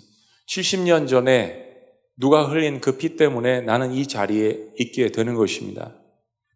70년 0.47 1.07
전에 1.07 1.67
누가 2.17 2.45
흘린 2.45 2.81
그 2.81 2.97
피 2.97 3.15
때문에 3.15 3.61
나는 3.61 3.93
이 3.93 4.07
자리에 4.07 4.71
있게 4.79 5.11
되는 5.11 5.35
것입니다. 5.35 5.93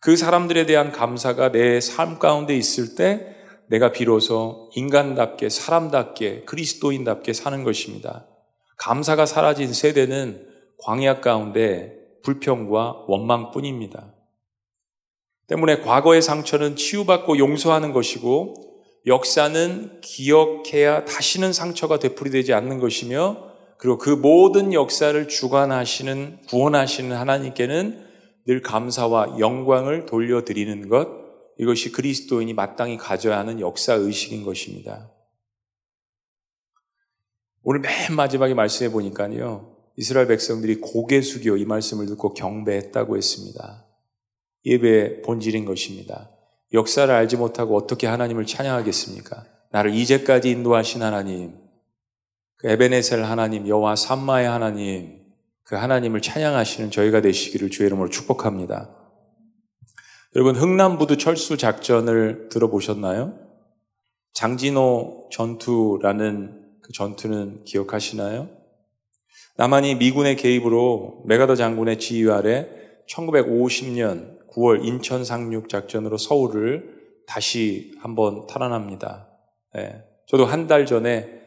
그 0.04 0.18
사람들에 0.18 0.66
대한 0.66 0.92
감사가 0.92 1.52
내 1.52 1.80
삶 1.80 2.20
가운데 2.20 2.56
있을 2.56 2.96
때 2.96 3.36
내가 3.68 3.92
비로소 3.92 4.70
인간답게, 4.76 5.50
사람답게, 5.50 6.44
그리스도인답게 6.44 7.34
사는 7.34 7.64
것입니다. 7.64 8.28
감사가 8.78 9.26
사라진 9.26 9.74
세대는 9.74 10.46
광야 10.80 11.22
가운데 11.22 11.94
불평과 12.24 13.06
원망뿐입니다. 13.08 14.14
때문에 15.48 15.80
과거의 15.80 16.22
상처는 16.22 16.76
치유받고 16.76 17.38
용서하는 17.38 17.94
것이고 17.94 18.56
역사는 19.06 20.02
기억해야 20.02 21.06
다시는 21.06 21.54
상처가 21.54 22.00
되풀이되지 22.00 22.54
않는 22.54 22.80
것이며 22.80 23.52
그리고 23.78 23.98
그 23.98 24.10
모든 24.10 24.74
역사를 24.74 25.28
주관하시는 25.28 26.40
구원하시는 26.50 27.16
하나님께는 27.16 28.13
늘 28.46 28.62
감사와 28.62 29.40
영광을 29.40 30.06
돌려드리는 30.06 30.90
것 30.90 31.24
이것이 31.58 31.92
그리스도인이 31.92 32.54
마땅히 32.54 32.98
가져야 32.98 33.38
하는 33.40 33.60
역사 33.60 33.94
의식인 33.94 34.44
것입니다. 34.44 35.12
오늘 37.64 37.80
맨 37.80 38.16
마지막에 38.16 38.54
말씀해 38.54 38.92
보니까요. 38.92 39.78
이스라엘 39.96 40.28
백성들이 40.28 40.82
고개 40.82 41.22
숙여 41.22 41.56
이 41.56 41.66
말씀을 41.66 42.08
듣고 42.08 42.34
경배했다고 42.34 43.16
했습니다. 43.16 43.86
예배의 44.66 45.22
본질인 45.22 45.66
것입니다. 45.66 46.32
역사를 46.74 47.14
알지 47.14 47.38
못하고 47.38 47.78
어떻게 47.78 48.08
하나님을 48.08 48.46
찬양하겠습니까? 48.46 49.46
나를 49.72 49.94
이제까지 49.94 50.50
인도하신 50.50 51.04
하나님, 51.04 51.56
그 52.58 52.70
에베네셀 52.70 53.24
하나님, 53.24 53.68
여호와 53.68 53.96
삼마의 53.96 54.48
하나님, 54.48 55.23
그 55.64 55.76
하나님을 55.76 56.22
찬양하시는 56.22 56.92
저희가 56.92 57.22
되시기를 57.22 57.70
주의 57.70 57.88
이름으로 57.88 58.10
축복합니다. 58.10 58.90
여러분 60.36 60.56
흥남부두 60.56 61.18
철수 61.18 61.58
작전을 61.58 62.50
들어보셨나요? 62.50 63.40
장진호 64.34 65.30
전투라는 65.32 66.62
그 66.82 66.92
전투는 66.92 67.64
기억하시나요? 67.66 68.50
남한이 69.58 69.96
미군의 69.96 70.36
개입으로 70.36 71.24
메가더 71.28 71.56
장군의 71.56 72.00
지휘 72.00 72.30
아래 72.32 72.68
1950년 73.08 74.40
9월 74.52 74.84
인천 74.84 75.24
상륙 75.24 75.70
작전으로 75.70 76.18
서울을 76.18 77.04
다시 77.28 77.92
한번 78.02 78.48
탈환합니다. 78.48 79.30
네. 79.76 80.04
저도 80.28 80.46
한 80.46 80.68
달 80.68 80.86
전에 80.86 81.30
아, 81.30 81.43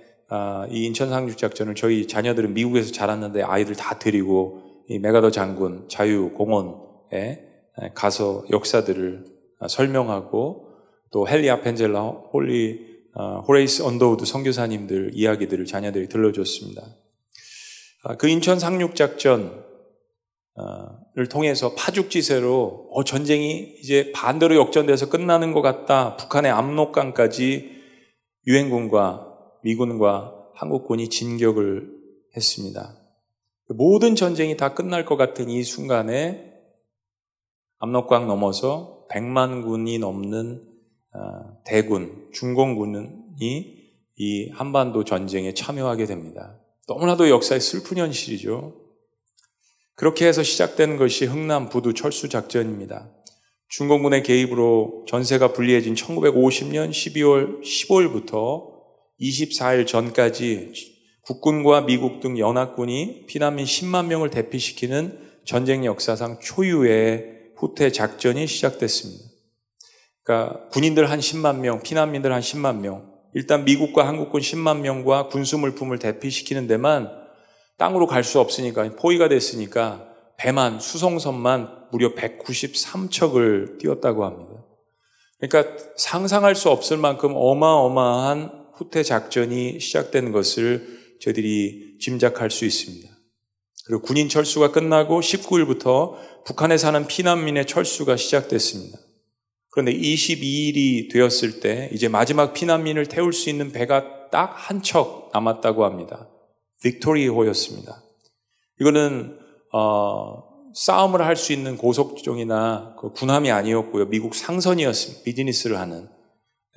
이 0.71 0.85
인천 0.85 1.09
상륙 1.09 1.37
작전을 1.39 1.75
저희 1.75 2.07
자녀들은 2.07 2.55
미국에서 2.55 2.93
자랐는데 2.93 3.43
아이들 3.43 3.75
다 3.77 3.99
데리고 3.99 4.63
이 4.89 4.99
맥아더 4.99 5.31
장군 5.31 5.89
자유 5.89 6.33
공원에 6.33 7.43
가서 7.95 8.45
역사들을 8.51 9.25
설명하고 9.69 10.67
또 11.13 11.29
헨리 11.29 11.49
아펜젤러 11.51 12.03
홀리 12.33 12.97
어, 13.19 13.41
호레이스 13.49 13.83
언더우드 13.83 14.27
선교사님들 14.27 15.13
이야기들을 15.15 15.65
자녀들이 15.65 16.09
들려줬습니다. 16.09 16.83
아, 18.03 18.17
그 18.17 18.29
인천 18.29 18.59
상륙 18.59 18.95
작전을 18.95 19.49
통해서 21.31 21.75
파죽지세로 21.75 22.89
어, 22.93 23.05
전쟁이 23.05 23.75
이제 23.81 24.13
반대로 24.15 24.57
역전돼서 24.57 25.09
끝나는 25.09 25.53
것 25.53 25.63
같다. 25.63 26.17
북한의 26.17 26.53
압록강까지 26.53 27.75
유엔군과 28.47 29.26
미군과 29.67 30.33
한국군이 30.55 31.09
진격을 31.09 31.91
했습니다. 32.37 32.97
모든 33.71 34.15
전쟁이 34.15 34.57
다 34.57 34.75
끝날 34.75 35.05
것 35.05 35.17
같은 35.17 35.51
이 35.51 35.65
순간에 35.65 36.53
압록강 37.79 38.29
넘어서 38.29 39.07
100만 39.11 39.65
군이 39.65 39.99
넘는 39.99 40.63
어, 41.15 41.63
대군, 41.65 42.29
중공군이 42.33 43.77
이 44.19 44.49
한반도 44.51 45.03
전쟁에 45.03 45.53
참여하게 45.53 46.07
됩니다. 46.07 46.61
너무나도 46.87 47.29
역사의 47.29 47.61
슬픈 47.61 47.97
현실이죠. 47.99 48.73
그렇게 49.97 50.29
해서 50.29 50.45
시작된 50.45 50.97
것이 50.97 51.25
흥남 51.25 51.69
부두 51.69 51.93
철수 51.93 52.29
작전입니다. 52.29 53.11
중공군의 53.69 54.23
개입으로 54.23 55.07
전세가 55.09 55.53
불리해진 55.53 55.95
1950년 55.95 56.91
12월 56.91 57.63
15일부터 57.63 58.76
24일 59.21 59.87
전까지 59.87 60.73
국군과 61.23 61.83
미국 61.83 62.21
등 62.21 62.39
연합군이 62.39 63.27
피난민 63.27 63.65
10만 63.65 64.07
명을 64.07 64.31
대피시키는 64.31 65.19
전쟁 65.45 65.85
역사상 65.85 66.39
초유의 66.41 67.37
후퇴 67.57 67.91
작전이 67.91 68.47
시작됐습니다. 68.47 69.25
그러니까 70.23 70.69
군인들 70.69 71.11
한 71.11 71.21
10만 71.21 71.59
명, 71.59 71.83
피난민들 71.83 72.33
한 72.33 72.41
10만 72.41 72.79
명, 72.79 73.13
일단 73.33 73.65
미국과 73.65 74.07
한국군 74.07 74.41
10만 74.41 74.81
명과 74.81 75.29
군수 75.29 75.59
물품을 75.59 75.99
대피시키는 75.99 76.67
데만 76.67 77.11
땅으로 77.79 78.07
갈 78.07 78.25
수 78.25 78.41
없으니까 78.41 78.91
포위가 78.97 79.29
됐으니까 79.29 80.09
배만 80.39 80.81
수송선만 80.81 81.89
무려 81.93 82.15
193척을 82.15 83.79
띄웠다고 83.79 84.25
합니다. 84.25 84.65
그러니까 85.39 85.77
상상할 85.97 86.55
수 86.55 86.71
없을 86.71 86.97
만큼 86.97 87.33
어마어마한 87.35 88.66
후퇴 88.77 89.03
작전이 89.03 89.81
시작된 89.81 90.33
것을 90.33 91.17
저희들이 91.21 91.99
짐작할 92.01 92.51
수 92.51 92.65
있습니다. 92.65 93.09
그리고 93.87 94.03
군인 94.03 94.29
철수가 94.29 94.73
끝나고 94.73 95.21
19일부터 95.21 96.17
북한에 96.45 96.77
사는 96.77 97.07
피난민의 97.07 97.67
철수가 97.67 98.17
시작됐습니다. 98.17 98.99
그런데 99.71 99.93
22일이 99.93 101.11
되었을 101.13 101.61
때 101.61 101.91
이제 101.93 102.09
마지막 102.09 102.53
피난민을 102.53 103.07
태울 103.07 103.33
수 103.33 103.51
있는 103.51 103.73
배가 103.73 104.31
딱 104.31 104.57
한 104.57 104.83
척 104.83 105.31
남았다고 105.33 105.85
합니다. 105.85 106.29
빅토리호였습니다. 106.83 108.03
이거는 108.81 109.39
어, 109.73 110.43
싸움을 110.75 111.23
할 111.25 111.37
수 111.37 111.53
있는 111.53 111.77
고속정이나 111.77 112.97
그 113.01 113.13
군함이 113.13 113.51
아니었고요. 113.51 114.07
미국 114.07 114.35
상선이었습니다. 114.35 115.23
비즈니스를 115.25 115.79
하는. 115.79 116.09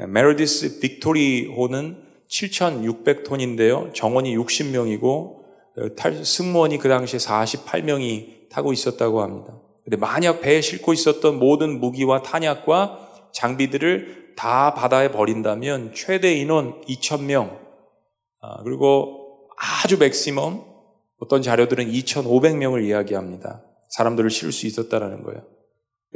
메러디스 0.08 0.80
빅토리호는 0.80 2.04
7,600톤인데요. 2.30 3.94
정원이 3.94 4.38
60명이고 4.38 5.40
승무원이 6.24 6.78
그 6.78 6.90
당시에 6.90 7.20
48명이 7.20 8.50
타고 8.50 8.74
있었다고 8.74 9.22
합니다. 9.22 9.60
근데 9.84 9.98
만약 9.98 10.42
배에 10.42 10.62
싣고 10.62 10.94
있었던 10.94 11.40
모든 11.40 11.80
무기와 11.80 12.22
탄약과 12.22 13.30
장비들을 13.34 14.34
다 14.36 14.74
바다에 14.74 15.12
버린다면 15.12 15.94
최대 15.94 16.34
인원 16.34 16.82
2,000명, 16.82 17.60
아, 18.42 18.64
그리고 18.64 19.50
아주 19.58 19.98
맥시멈, 19.98 20.64
어떤 21.20 21.42
자료들은 21.42 21.92
2,500명을 21.92 22.86
이야기합니다. 22.86 23.64
사람들을 23.90 24.30
실을 24.30 24.52
수 24.52 24.68
있었다라는 24.68 25.24
거예요. 25.24 25.44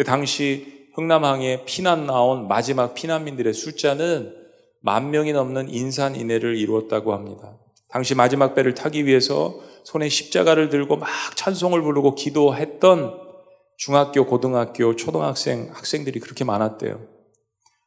당시 0.06 0.83
흥남항에 0.94 1.66
피난 1.66 2.06
나온 2.06 2.48
마지막 2.48 2.94
피난민들의 2.94 3.54
숫자는 3.54 4.36
만 4.82 5.12
명이 5.12 5.34
넘는 5.34 5.70
인산인해를 5.70 6.56
이루었다고 6.58 7.14
합니다. 7.14 7.58
당시 7.90 8.16
마지막 8.16 8.54
배를 8.54 8.74
타기 8.74 9.06
위해서 9.06 9.60
손에 9.84 10.10
십자가를 10.10 10.70
들고 10.70 10.98
막 10.98 11.10
찬송을 11.36 11.82
부르고 11.82 12.16
기도했던 12.16 13.22
중학교, 13.78 14.26
고등학교, 14.26 14.96
초등학생, 14.96 15.70
학생들이 15.74 16.20
그렇게 16.20 16.44
많았대요. 16.44 17.02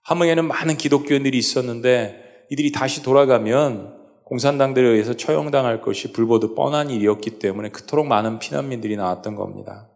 함흥에는 0.03 0.45
많은 0.45 0.77
기독교인들이 0.77 1.37
있었는데 1.37 2.47
이들이 2.51 2.73
다시 2.73 3.03
돌아가면 3.03 3.97
공산당들에 4.25 4.89
의해서 4.89 5.15
처형당할 5.15 5.81
것이 5.81 6.13
불보듯 6.13 6.55
뻔한 6.55 6.91
일이었기 6.91 7.39
때문에 7.39 7.71
그토록 7.71 8.07
많은 8.07 8.39
피난민들이 8.41 8.97
나왔던 8.97 9.37
겁니다. 9.37 9.89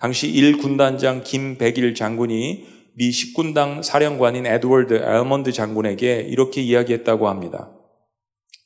당시 0.00 0.32
1군단장 0.32 1.22
김백일 1.22 1.94
장군이 1.94 2.66
미 2.94 3.10
10군단 3.10 3.82
사령관인 3.82 4.46
에드워드 4.46 4.94
알몬드 4.94 5.52
장군에게 5.52 6.26
이렇게 6.28 6.62
이야기했다고 6.62 7.28
합니다. 7.28 7.70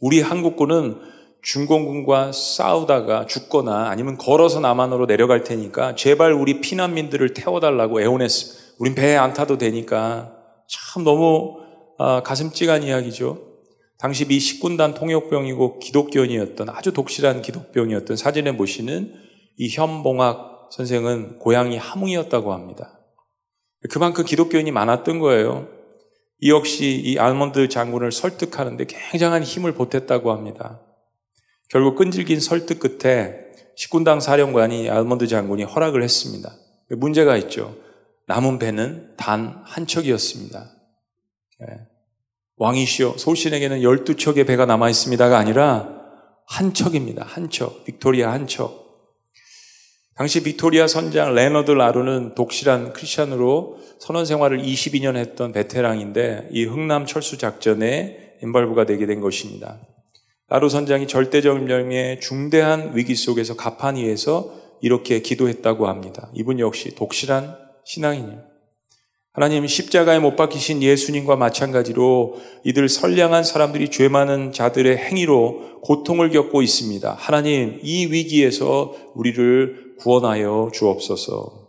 우리 0.00 0.20
한국군은 0.20 1.00
중공군과 1.42 2.30
싸우다가 2.32 3.26
죽거나 3.26 3.88
아니면 3.90 4.16
걸어서 4.16 4.60
남한으로 4.60 5.06
내려갈 5.06 5.42
테니까 5.42 5.96
제발 5.96 6.32
우리 6.32 6.60
피난민들을 6.60 7.34
태워달라고 7.34 8.00
애원했습니다. 8.00 8.64
우린 8.78 8.94
배에 8.94 9.16
안 9.16 9.34
타도 9.34 9.58
되니까 9.58 10.36
참 10.68 11.04
너무 11.04 11.58
아, 11.98 12.22
가슴 12.22 12.50
찌간 12.50 12.82
이야기죠. 12.84 13.54
당시 13.98 14.26
미 14.26 14.38
10군단 14.38 14.94
통역병이고 14.94 15.80
기독교인이었던 15.80 16.68
아주 16.70 16.92
독실한 16.92 17.42
기독병이었던 17.42 18.16
사진에 18.16 18.56
보시는 18.56 19.14
이 19.56 19.68
현봉학 19.68 20.53
선생은 20.70 21.38
고향이 21.38 21.76
함흥이었다고 21.76 22.52
합니다. 22.52 22.98
그만큼 23.90 24.24
기독교인이 24.24 24.70
많았던 24.70 25.18
거예요. 25.18 25.68
이 26.40 26.50
역시 26.50 27.00
이 27.04 27.18
알몬드 27.18 27.68
장군을 27.68 28.12
설득하는데 28.12 28.84
굉장한 28.86 29.42
힘을 29.42 29.72
보탰다고 29.72 30.32
합니다. 30.32 30.80
결국 31.68 31.96
끈질긴 31.96 32.40
설득 32.40 32.78
끝에 32.78 33.44
식군당 33.76 34.20
사령관이 34.20 34.88
알몬드 34.90 35.26
장군이 35.26 35.64
허락을 35.64 36.02
했습니다. 36.02 36.54
문제가 36.90 37.36
있죠. 37.36 37.76
남은 38.26 38.58
배는 38.58 39.14
단 39.16 39.62
한 39.64 39.86
척이었습니다. 39.86 40.70
예. 41.62 41.66
왕이시여, 42.56 43.16
소신에게는 43.18 43.80
12척의 43.80 44.46
배가 44.46 44.66
남아 44.66 44.88
있습니다가 44.90 45.36
아니라 45.38 45.88
한 46.46 46.72
척입니다. 46.72 47.24
한 47.26 47.50
척. 47.50 47.84
빅토리아 47.84 48.32
한 48.32 48.46
척. 48.46 48.83
당시 50.16 50.44
빅토리아 50.44 50.86
선장 50.86 51.34
레너드 51.34 51.72
라루는 51.72 52.36
독실한 52.36 52.92
크리스천으로 52.92 53.78
선원 53.98 54.24
생활을 54.24 54.62
22년 54.62 55.16
했던 55.16 55.52
베테랑인데 55.52 56.50
이 56.52 56.64
흥남 56.64 57.04
철수 57.04 57.36
작전에 57.36 58.36
involve가 58.40 58.86
되게 58.86 59.06
된 59.06 59.20
것입니다. 59.20 59.80
라루 60.48 60.68
선장이 60.68 61.08
절대절명의 61.08 62.20
중대한 62.20 62.92
위기 62.94 63.16
속에서 63.16 63.56
갑판 63.56 64.05
위에서 64.05 64.54
이렇게 64.80 65.20
기도했다고 65.20 65.88
합니다. 65.88 66.28
이분 66.34 66.60
역시 66.60 66.94
독실한 66.94 67.56
신앙인이에요. 67.84 68.54
하나님 69.32 69.66
십자가에 69.66 70.20
못 70.20 70.36
박히신 70.36 70.80
예수님과 70.80 71.34
마찬가지로 71.34 72.36
이들 72.62 72.88
선량한 72.88 73.42
사람들이 73.42 73.90
죄 73.90 74.08
많은 74.08 74.52
자들의 74.52 74.96
행위로 74.96 75.80
고통을 75.80 76.30
겪고 76.30 76.62
있습니다. 76.62 77.16
하나님 77.18 77.80
이 77.82 78.06
위기에서 78.06 78.94
우리를 79.14 79.83
구원하여 79.98 80.70
주옵소서. 80.72 81.68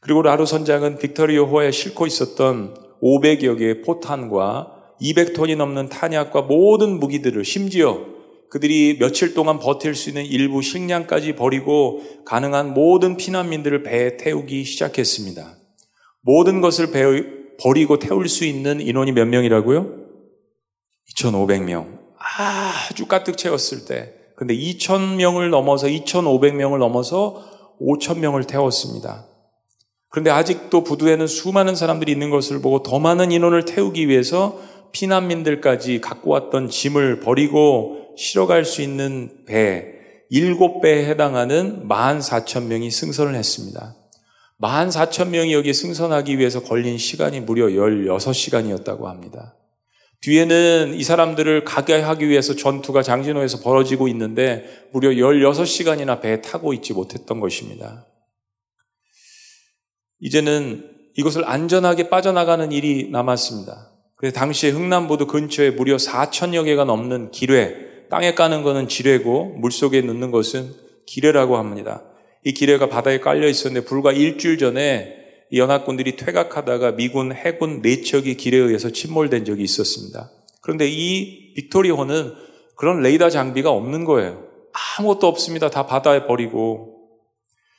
그리고 0.00 0.22
라루 0.22 0.46
선장은 0.46 0.98
빅터리오 0.98 1.46
호에 1.46 1.70
싣고 1.70 2.06
있었던 2.06 2.74
500여 3.02 3.58
개의 3.58 3.82
포탄과 3.82 4.96
200톤이 5.00 5.56
넘는 5.56 5.88
탄약과 5.88 6.42
모든 6.42 6.98
무기들을 6.98 7.44
심지어 7.44 8.12
그들이 8.50 8.98
며칠 8.98 9.32
동안 9.34 9.58
버틸 9.58 9.94
수 9.94 10.10
있는 10.10 10.26
일부 10.26 10.60
식량까지 10.60 11.36
버리고 11.36 12.02
가능한 12.26 12.74
모든 12.74 13.16
피난민들을 13.16 13.82
배에 13.82 14.18
태우기 14.18 14.64
시작했습니다. 14.64 15.56
모든 16.20 16.60
것을 16.60 16.90
버리고 17.58 17.98
태울 17.98 18.28
수 18.28 18.44
있는 18.44 18.80
인원이 18.80 19.12
몇 19.12 19.26
명이라고요? 19.26 20.02
2,500명. 21.16 21.98
아주 22.18 23.06
가득 23.06 23.36
채웠을 23.36 23.86
때. 23.86 24.21
근데 24.42 24.56
2,000명을 24.56 25.50
넘어서 25.50 25.86
2,500명을 25.86 26.78
넘어서 26.78 27.44
5,000명을 27.80 28.44
태웠습니다. 28.48 29.24
그런데 30.08 30.30
아직도 30.30 30.82
부두에는 30.82 31.28
수많은 31.28 31.76
사람들이 31.76 32.10
있는 32.10 32.28
것을 32.30 32.60
보고 32.60 32.82
더 32.82 32.98
많은 32.98 33.30
인원을 33.30 33.66
태우기 33.66 34.08
위해서 34.08 34.58
피난민들까지 34.90 36.00
갖고 36.00 36.32
왔던 36.32 36.70
짐을 36.70 37.20
버리고 37.20 38.14
실어갈 38.16 38.64
수 38.64 38.82
있는 38.82 39.30
배, 39.46 39.94
7배에 40.32 41.04
해당하는 41.04 41.88
14,000명이 41.88 42.90
승선을 42.90 43.36
했습니다. 43.36 43.94
14,000명이 44.60 45.52
여기 45.52 45.72
승선하기 45.72 46.36
위해서 46.40 46.64
걸린 46.64 46.98
시간이 46.98 47.38
무려 47.42 47.66
16시간이었다고 47.66 49.04
합니다. 49.04 49.54
뒤에는 50.22 50.94
이 50.94 51.02
사람들을 51.02 51.64
가게 51.64 51.94
하기 51.94 52.28
위해서 52.28 52.54
전투가 52.54 53.02
장진호에서 53.02 53.60
벌어지고 53.60 54.06
있는데 54.08 54.64
무려 54.92 55.10
16시간이나 55.10 56.20
배에 56.20 56.40
타고 56.40 56.72
있지 56.72 56.92
못했던 56.92 57.40
것입니다. 57.40 58.06
이제는 60.20 60.88
이것을 61.16 61.44
안전하게 61.44 62.08
빠져나가는 62.08 62.70
일이 62.70 63.10
남았습니다. 63.10 63.90
그래서 64.14 64.34
당시에 64.34 64.70
흥남보도 64.70 65.26
근처에 65.26 65.70
무려 65.70 65.96
4천여 65.96 66.64
개가 66.64 66.84
넘는 66.84 67.32
기뢰, 67.32 67.74
땅에 68.08 68.34
까는 68.34 68.62
것은 68.62 68.86
지뢰고 68.86 69.56
물속에 69.56 70.02
넣는 70.02 70.30
것은 70.30 70.72
기뢰라고 71.06 71.56
합니다. 71.56 72.04
이 72.44 72.52
기뢰가 72.52 72.88
바다에 72.88 73.18
깔려 73.18 73.48
있었는데 73.48 73.84
불과 73.86 74.12
일주일 74.12 74.58
전에 74.58 75.21
이 75.52 75.58
연합군들이 75.58 76.16
퇴각하다가 76.16 76.92
미군 76.92 77.30
해군 77.32 77.82
내척이 77.82 78.38
기뢰에 78.38 78.60
의해서 78.60 78.88
침몰된 78.88 79.44
적이 79.44 79.64
있었습니다. 79.64 80.30
그런데 80.62 80.88
이 80.88 81.52
빅토리호는 81.54 82.32
그런 82.74 83.02
레이더 83.02 83.28
장비가 83.28 83.70
없는 83.70 84.06
거예요. 84.06 84.44
아무것도 84.98 85.26
없습니다. 85.26 85.68
다 85.68 85.86
바다에 85.86 86.26
버리고. 86.26 86.88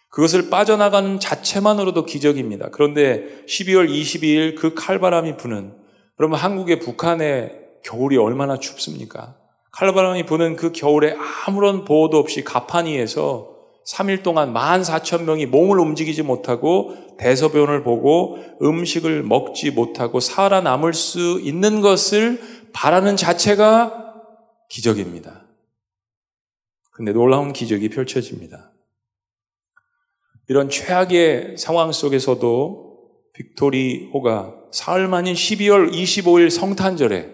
그것을 0.10 0.52
빠져나가는 0.52 1.20
자체만으로도 1.20 2.06
기적입니다. 2.06 2.70
그런데 2.72 3.44
12월 3.48 3.90
22일 3.90 4.56
그 4.56 4.76
칼바람이 4.76 5.38
부는, 5.38 5.74
그러면 6.16 6.38
한국의 6.38 6.80
북한의 6.80 7.60
겨울이 7.84 8.18
얼마나 8.18 8.60
춥습니까? 8.60 9.36
칼바람이 9.72 10.28
부는 10.28 10.56
그 10.56 10.72
겨울에 10.72 11.18
아무런 11.48 11.86
보호도 11.86 12.20
없이 12.20 12.44
가판위에서 12.44 13.53
3일 13.88 14.24
동안 14.24 14.54
14,000명이 14.54 15.48
몸을 15.48 15.80
움직이지 15.80 16.24
못하고 16.24 16.96
대소변을 17.18 17.84
보고 17.84 18.38
음식을 18.62 19.24
먹지 19.24 19.72
못하고 19.72 20.20
살아남을 20.20 20.94
수 20.94 21.40
있는 21.42 21.82
것을 21.82 22.42
바라는 22.72 23.18
자체가 23.18 24.16
기적입니다. 24.70 25.46
근데 26.92 27.12
놀라운 27.12 27.54
기적이 27.54 27.90
펼쳐집니다. 27.90 28.72
이런 30.48 30.70
최악의 30.70 31.58
상황 31.58 31.92
속에서도 31.92 32.94
빅토리호가 33.34 34.56
사흘 34.72 35.08
만인 35.08 35.34
12월 35.34 35.92
25일 35.92 36.50
성탄절에 36.50 37.30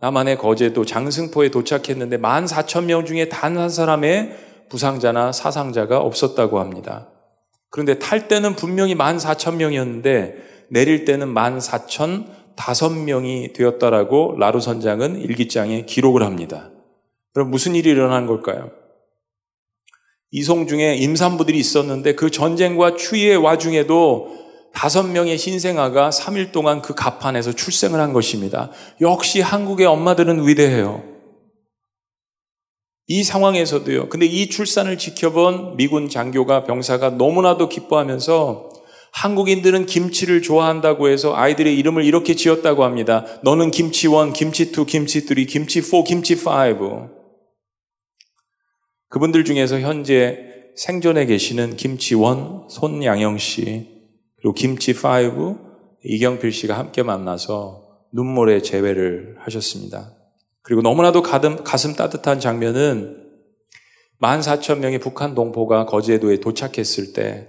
남한의 0.00 0.38
거제도 0.38 0.84
장승포에 0.84 1.50
도착했는데 1.50 2.18
14,000명 2.18 3.06
중에 3.06 3.28
단 3.28 3.56
한 3.56 3.70
사람의 3.70 4.53
부상자나 4.68 5.32
사상자가 5.32 6.00
없었다고 6.00 6.60
합니다. 6.60 7.08
그런데 7.70 7.98
탈 7.98 8.28
때는 8.28 8.54
분명히 8.54 8.94
14,000명이었는데 8.94 10.34
내릴 10.70 11.04
때는 11.04 11.34
14,005명이 11.34 13.52
되었다라고 13.52 14.36
라루 14.38 14.60
선장은 14.60 15.20
일기장에 15.20 15.84
기록을 15.84 16.22
합니다. 16.22 16.70
그럼 17.32 17.50
무슨 17.50 17.74
일이 17.74 17.90
일어난 17.90 18.26
걸까요? 18.26 18.70
이송 20.30 20.66
중에 20.66 20.96
임산부들이 20.96 21.58
있었는데 21.58 22.14
그 22.14 22.30
전쟁과 22.30 22.96
추위의 22.96 23.36
와중에도 23.36 24.42
다섯 24.72 25.04
명의 25.04 25.38
신생아가 25.38 26.10
3일 26.10 26.50
동안 26.50 26.82
그 26.82 26.94
가판에서 26.94 27.52
출생을 27.52 28.00
한 28.00 28.12
것입니다. 28.12 28.70
역시 29.00 29.40
한국의 29.40 29.86
엄마들은 29.86 30.46
위대해요. 30.46 31.13
이 33.06 33.22
상황에서도요. 33.22 34.08
근데 34.08 34.26
이 34.26 34.48
출산을 34.48 34.98
지켜본 34.98 35.76
미군 35.76 36.08
장교가 36.08 36.64
병사가 36.64 37.10
너무나도 37.10 37.68
기뻐하면서 37.68 38.70
한국인들은 39.12 39.86
김치를 39.86 40.42
좋아한다고 40.42 41.08
해서 41.08 41.36
아이들의 41.36 41.76
이름을 41.78 42.04
이렇게 42.04 42.34
지었다고 42.34 42.82
합니다. 42.82 43.24
너는 43.44 43.70
김치 43.70 44.08
1, 44.08 44.32
김치 44.32 44.72
2, 44.72 44.84
김치 44.86 45.20
3, 45.20 45.44
김치 45.46 45.80
4, 45.82 46.02
김치 46.02 46.34
5. 46.34 47.10
그분들 49.10 49.44
중에서 49.44 49.78
현재 49.78 50.38
생존에 50.76 51.26
계시는 51.26 51.76
김치 51.76 52.14
1 52.14 52.20
손양영 52.68 53.38
씨, 53.38 53.86
그리고 54.36 54.52
김치 54.54 54.92
5 54.92 55.64
이경필 56.04 56.50
씨가 56.52 56.76
함께 56.76 57.02
만나서 57.02 57.84
눈물의 58.12 58.62
재회를 58.62 59.36
하셨습니다. 59.38 60.12
그리고 60.64 60.80
너무나도 60.80 61.22
가슴, 61.22 61.62
가슴 61.62 61.94
따뜻한 61.94 62.40
장면은 62.40 63.22
14,000명의 64.20 65.00
북한 65.00 65.34
동포가 65.34 65.84
거제도에 65.84 66.40
도착했을 66.40 67.12
때 67.12 67.48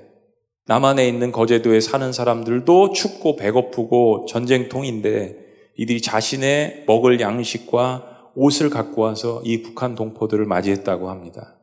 남한에 0.68 1.08
있는 1.08 1.32
거제도에 1.32 1.80
사는 1.80 2.12
사람들도 2.12 2.92
춥고 2.92 3.38
배고프고 3.38 4.26
전쟁통인데 4.28 5.38
이들이 5.78 6.02
자신의 6.02 6.84
먹을 6.88 7.22
양식과 7.22 8.32
옷을 8.36 8.70
갖고 8.70 9.04
와서 9.04 9.42
이 9.46 9.62
북한 9.62 9.96
동포들을 9.96 10.46
맞이했다고 10.46 11.10
합니다. 11.10 11.58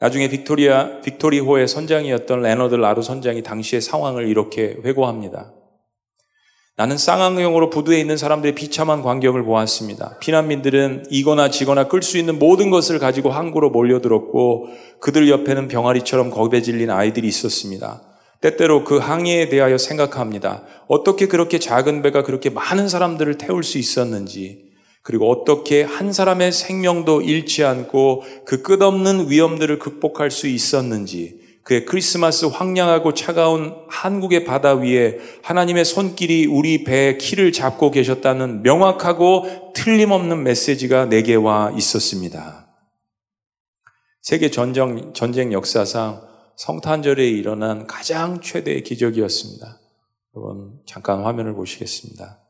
나중에 0.00 0.28
빅토리아, 0.28 1.00
빅토리호의 1.00 1.66
선장이었던 1.66 2.42
레너드 2.42 2.76
라루 2.76 3.02
선장이 3.02 3.42
당시의 3.42 3.82
상황을 3.82 4.28
이렇게 4.28 4.76
회고합니다. 4.84 5.57
나는 6.78 6.96
쌍안경으로 6.96 7.70
부두에 7.70 7.98
있는 7.98 8.16
사람들의 8.16 8.54
비참한 8.54 9.02
광경을 9.02 9.42
보았습니다. 9.42 10.16
피난민들은 10.20 11.06
이거나 11.10 11.50
지거나 11.50 11.88
끌 11.88 12.02
수 12.02 12.18
있는 12.18 12.38
모든 12.38 12.70
것을 12.70 13.00
가지고 13.00 13.30
항구로 13.30 13.70
몰려들었고 13.70 14.68
그들 15.00 15.28
옆에는 15.28 15.66
병아리처럼 15.66 16.30
겁에 16.30 16.62
질린 16.62 16.90
아이들이 16.90 17.26
있었습니다. 17.26 18.02
때때로 18.40 18.84
그 18.84 18.98
항해에 18.98 19.48
대하여 19.48 19.76
생각합니다. 19.76 20.62
어떻게 20.86 21.26
그렇게 21.26 21.58
작은 21.58 22.00
배가 22.02 22.22
그렇게 22.22 22.48
많은 22.48 22.88
사람들을 22.88 23.38
태울 23.38 23.64
수 23.64 23.78
있었는지, 23.78 24.68
그리고 25.02 25.28
어떻게 25.32 25.82
한 25.82 26.12
사람의 26.12 26.52
생명도 26.52 27.22
잃지 27.22 27.64
않고 27.64 28.22
그 28.44 28.62
끝없는 28.62 29.30
위험들을 29.30 29.80
극복할 29.80 30.30
수 30.30 30.46
있었는지, 30.46 31.40
그의 31.68 31.84
크리스마스 31.84 32.46
황량하고 32.46 33.12
차가운 33.12 33.76
한국의 33.90 34.46
바다 34.46 34.72
위에 34.72 35.18
하나님의 35.42 35.84
손길이 35.84 36.46
우리 36.46 36.82
배의 36.82 37.18
키를 37.18 37.52
잡고 37.52 37.90
계셨다는 37.90 38.62
명확하고 38.62 39.74
틀림없는 39.74 40.44
메시지가 40.44 41.10
내게 41.10 41.34
와 41.34 41.70
있었습니다. 41.76 42.74
세계 44.22 44.50
전쟁, 44.50 45.12
전쟁 45.12 45.52
역사상 45.52 46.22
성탄절에 46.56 47.28
일어난 47.28 47.86
가장 47.86 48.40
최대의 48.40 48.82
기적이었습니다. 48.82 49.78
여러분, 50.36 50.72
잠깐 50.86 51.22
화면을 51.22 51.52
보시겠습니다. 51.52 52.40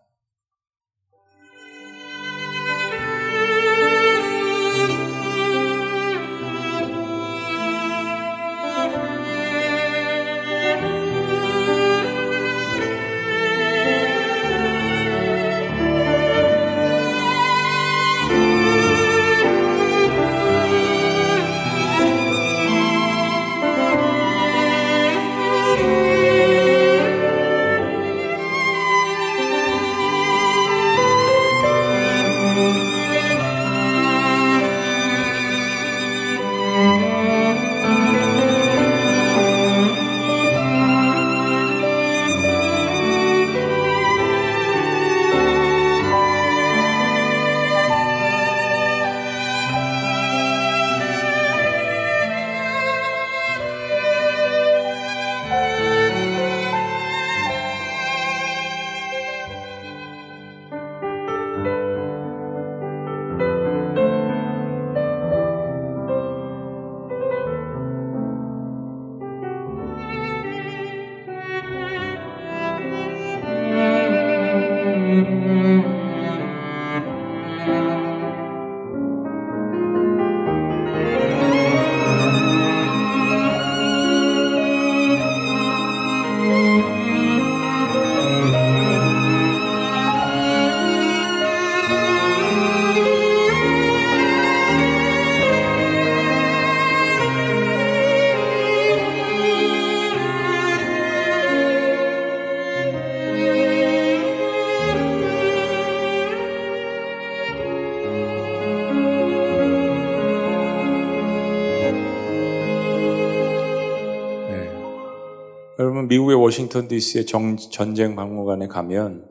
미국의 116.09 116.36
워싱턴 116.36 116.88
DC의 116.88 117.26
정, 117.26 117.56
전쟁 117.56 118.16
박물관에 118.16 118.66
가면 118.66 119.28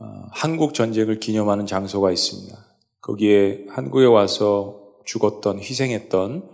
어, 0.00 0.04
한국 0.32 0.74
전쟁을 0.74 1.20
기념하는 1.20 1.64
장소가 1.66 2.10
있습니다. 2.10 2.56
거기에 3.00 3.66
한국에 3.68 4.04
와서 4.06 4.82
죽었던 5.04 5.60
희생했던 5.60 6.50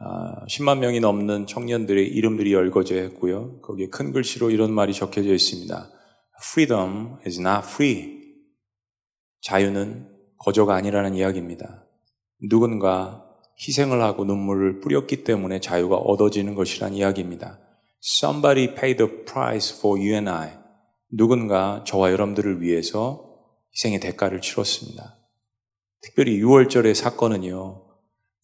어, 0.00 0.46
10만 0.46 0.78
명이 0.78 1.00
넘는 1.00 1.46
청년들의 1.46 2.06
이름들이 2.06 2.52
열거져 2.52 3.02
있고요. 3.06 3.60
거기에 3.62 3.88
큰 3.88 4.12
글씨로 4.12 4.50
이런 4.50 4.72
말이 4.72 4.92
적혀져 4.92 5.32
있습니다. 5.32 5.90
Freedom 6.44 7.16
is 7.26 7.40
not 7.40 7.66
free. 7.66 8.22
자유는 9.40 10.08
거저가 10.38 10.74
아니라는 10.74 11.14
이야기입니다. 11.14 11.84
누군가 12.48 13.24
희생을 13.58 14.02
하고 14.02 14.24
눈물을 14.24 14.80
뿌렸기 14.80 15.24
때문에 15.24 15.60
자유가 15.60 15.96
얻어지는 15.96 16.54
것이란 16.54 16.94
이야기입니다. 16.94 17.63
Somebody 18.06 18.74
paid 18.74 18.98
the 18.98 19.24
price 19.24 19.74
for 19.74 19.98
you 19.98 20.12
and 20.12 20.28
I. 20.28 20.50
누군가 21.10 21.82
저와 21.86 22.12
여러분들을 22.12 22.60
위해서 22.60 23.38
희생의 23.74 24.00
대가를 24.00 24.42
치렀습니다. 24.42 25.16
특별히 26.02 26.38
6월절의 26.38 26.92
사건은요, 26.92 27.82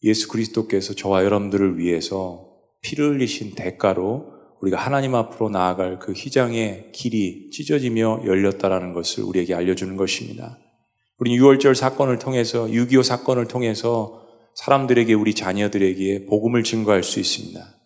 예수 0.01 0.29
그리스도께서 0.29 0.95
저와 0.95 1.23
여러분들을 1.25 1.77
위해서 1.77 2.49
피를 2.81 3.13
흘리신 3.13 3.53
대가로 3.53 4.33
우리가 4.61 4.77
하나님 4.77 5.13
앞으로 5.13 5.49
나아갈 5.51 5.99
그 5.99 6.13
희장의 6.13 6.91
길이 6.91 7.51
찢어지며 7.51 8.23
열렸다라는 8.25 8.93
것을 8.93 9.23
우리에게 9.25 9.53
알려주는 9.53 9.95
것입니다. 9.95 10.57
우리 11.19 11.37
6월절 11.37 11.75
사건을 11.75 12.17
통해서, 12.17 12.65
6.25 12.65 13.03
사건을 13.03 13.47
통해서 13.47 14.27
사람들에게, 14.55 15.13
우리 15.13 15.35
자녀들에게 15.35 16.25
복음을 16.25 16.63
증거할 16.63 17.03
수 17.03 17.19
있습니다. 17.19 17.80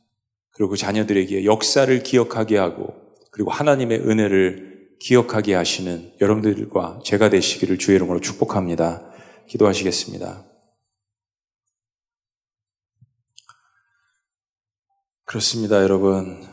그리고 0.55 0.71
그 0.71 0.77
자녀들에게 0.77 1.45
역사를 1.45 2.03
기억하게 2.03 2.57
하고 2.57 2.95
그리고 3.31 3.51
하나님의 3.51 3.99
은혜를 3.99 4.95
기억하게 4.99 5.53
하시는 5.53 6.13
여러분들과 6.21 7.01
제가 7.03 7.29
되시기를 7.29 7.77
주의 7.77 7.97
이름으로 7.97 8.21
축복합니다. 8.21 9.05
기도하시겠습니다. 9.47 10.45
그렇습니다, 15.25 15.81
여러분. 15.81 16.47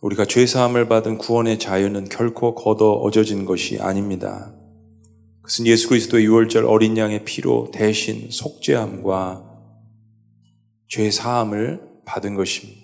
우리가 0.00 0.24
죄 0.26 0.46
사함을 0.46 0.88
받은 0.88 1.18
구원의 1.18 1.58
자유는 1.58 2.08
결코 2.08 2.54
걷어 2.54 2.92
어져진 2.92 3.44
것이 3.44 3.80
아닙니다. 3.80 4.54
그것은 5.42 5.66
예수 5.66 5.88
그리스도의 5.88 6.26
유월절 6.26 6.64
어린 6.64 6.96
양의 6.96 7.24
피로 7.24 7.70
대신 7.72 8.30
속죄함과 8.30 9.44
죄 10.86 11.10
사함을 11.10 11.80
받은 12.04 12.36
것입니다. 12.36 12.77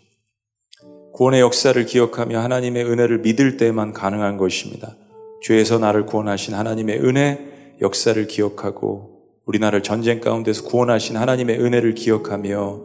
구원의 1.15 1.41
역사를 1.41 1.87
기억하며 1.87 2.41
하나님의 2.41 2.85
은혜를 2.87 3.21
믿을 3.21 3.57
때만 3.57 3.93
가능한 3.93 4.37
것입니다. 4.37 4.97
죄에서 5.43 5.79
나를 5.79 6.07
구원하신 6.07 6.55
하나님의 6.55 6.99
은혜 7.05 7.39
역사를 7.81 8.27
기억하고 8.27 9.23
우리나라를 9.47 9.85
전쟁 9.85 10.21
가운데서 10.21 10.65
구원하신 10.65 11.17
하나님의 11.17 11.61
은혜를 11.61 11.95
기억하며 11.95 12.81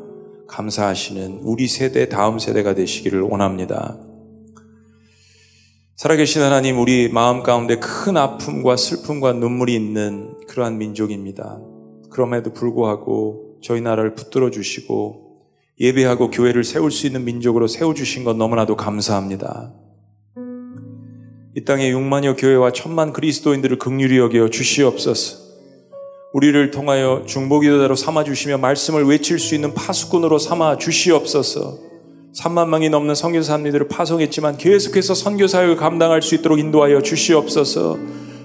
감사하시는 0.48 1.40
우리 1.42 1.68
세대 1.68 2.08
다음 2.08 2.38
세대가 2.38 2.76
되시기를 2.76 3.22
원합니다. 3.22 3.98
살아계신 5.96 6.44
하나님 6.44 6.80
우리 6.80 7.10
마음 7.10 7.42
가운데 7.42 7.78
큰 7.78 8.16
아픔과 8.16 8.78
슬픔과 8.78 9.34
눈물이 9.34 9.74
있는 9.74 10.38
그러한 10.48 10.78
민족입니다. 10.78 11.60
그럼에도 12.12 12.54
불구하고 12.54 13.58
저희 13.64 13.82
나라를 13.82 14.14
붙들어 14.14 14.52
주시고 14.52 15.29
예배하고 15.80 16.30
교회를 16.30 16.64
세울 16.64 16.92
수 16.92 17.08
있는 17.08 17.24
민족으로 17.24 17.68
세워주신 17.68 18.24
것 18.24 18.36
너무나도 18.36 18.76
감사합니다. 18.76 19.74
이 21.56 21.64
땅에 21.66 21.92
6만여 21.92 22.36
교회와 22.38 22.72
천만 22.72 23.14
그리스도인들을 23.14 23.80
극률히 23.80 24.18
여겨 24.18 24.50
주시옵소서. 24.50 25.50
우리를 26.34 26.70
통하여 26.72 27.24
중보기도자로 27.26 27.96
삼아주시며 27.96 28.60
말씀을 28.60 29.06
외칠 29.06 29.40
수 29.40 29.56
있는 29.56 29.74
파수꾼으로 29.74 30.38
삼아 30.38 30.78
주시옵소서. 30.78 31.80
3만 32.36 32.70
명이 32.70 32.90
넘는 32.90 33.16
선교사님들을 33.16 33.88
파송했지만 33.88 34.58
계속해서 34.58 35.16
선교사역을 35.16 35.78
감당할 35.78 36.22
수 36.22 36.36
있도록 36.36 36.60
인도하여 36.60 37.02
주시옵소서. 37.02 37.98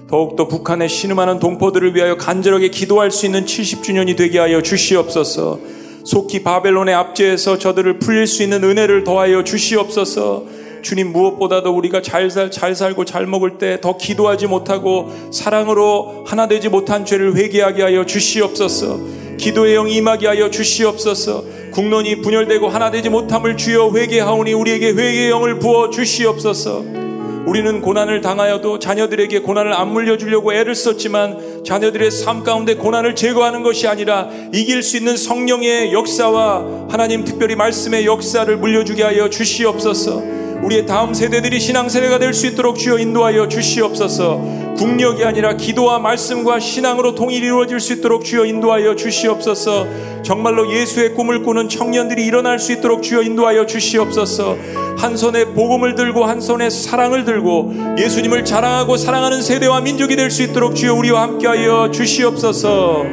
더욱더 0.07 0.47
북한의 0.47 0.89
신음하는 0.89 1.39
동포들을 1.39 1.95
위하여 1.95 2.17
간절하게 2.17 2.69
기도할 2.69 3.11
수 3.11 3.25
있는 3.25 3.45
70주년이 3.45 4.17
되게 4.17 4.39
하여 4.39 4.61
주시옵소서. 4.61 5.74
속히 6.05 6.43
바벨론의 6.43 6.93
압제에서 6.93 7.57
저들을 7.57 7.99
풀릴 7.99 8.27
수 8.27 8.43
있는 8.43 8.63
은혜를 8.63 9.03
더하여 9.03 9.43
주시옵소서. 9.43 10.45
주님 10.83 11.11
무엇보다도 11.11 11.75
우리가 11.75 12.03
잘, 12.03 12.29
살, 12.29 12.51
잘 12.51 12.75
살고 12.75 13.05
잘 13.05 13.25
먹을 13.25 13.57
때 13.57 13.81
더 13.81 13.97
기도하지 13.97 14.45
못하고 14.45 15.11
사랑으로 15.31 16.23
하나 16.27 16.47
되지 16.47 16.69
못한 16.69 17.05
죄를 17.05 17.35
회개하게 17.35 17.81
하여 17.81 18.05
주시옵소서. 18.05 18.99
기도의 19.37 19.75
영 19.75 19.89
임하게 19.89 20.27
하여 20.27 20.51
주시옵소서. 20.51 21.43
국론이 21.71 22.21
분열되고 22.21 22.69
하나 22.69 22.91
되지 22.91 23.09
못함을 23.09 23.57
주여 23.57 23.91
회개하오니 23.95 24.53
우리에게 24.53 24.89
회개의 24.91 25.31
영을 25.31 25.57
부어 25.57 25.89
주시옵소서. 25.89 27.04
우리는 27.45 27.79
고난을 27.81 28.21
당하여도 28.21 28.79
자녀들에게 28.79 29.39
고난을 29.39 29.71
안 29.73 29.93
물려주려고 29.93 30.53
애를 30.53 30.73
썼지만 30.73 31.63
자녀들의 31.63 32.09
삶 32.09 32.43
가운데 32.43 32.73
고난을 32.73 33.15
제거하는 33.15 33.61
것이 33.61 33.87
아니라 33.87 34.29
이길 34.51 34.81
수 34.81 34.97
있는 34.97 35.15
성령의 35.15 35.93
역사와 35.93 36.87
하나님 36.89 37.23
특별히 37.23 37.55
말씀의 37.55 38.05
역사를 38.05 38.55
물려주게 38.57 39.03
하여 39.03 39.29
주시옵소서. 39.29 40.44
우리의 40.63 40.85
다음 40.85 41.13
세대들이 41.13 41.59
신앙 41.59 41.89
세대가 41.89 42.19
될 42.19 42.33
수 42.33 42.47
있도록 42.47 42.77
주여 42.77 42.97
인도하여 42.99 43.47
주시옵소서. 43.47 44.65
국력이 44.77 45.23
아니라 45.23 45.55
기도와 45.55 45.99
말씀과 45.99 46.59
신앙으로 46.59 47.15
통일이 47.15 47.45
이루어질 47.45 47.79
수 47.79 47.93
있도록 47.93 48.25
주여 48.25 48.45
인도하여 48.45 48.95
주시옵소서. 48.95 49.87
정말로 50.23 50.69
예수의 50.73 51.13
꿈을 51.13 51.43
꾸는 51.43 51.69
청년들이 51.69 52.25
일어날 52.25 52.59
수 52.59 52.73
있도록 52.73 53.03
주여 53.03 53.21
인도하여 53.21 53.65
주시옵소서. 53.67 54.57
한 54.97 55.15
손에 55.15 55.45
복음을 55.53 55.95
들고 55.95 56.25
한 56.25 56.41
손에 56.41 56.69
사랑을 56.69 57.23
들고 57.25 57.73
예수님을 57.97 58.43
자랑하고 58.43 58.97
사랑하는 58.97 59.41
세대와 59.41 59.81
민족이 59.81 60.15
될 60.15 60.29
수 60.31 60.43
있도록 60.43 60.75
주여 60.75 60.93
우리와 60.95 61.21
함께하여 61.21 61.91
주시옵소서. 61.91 63.05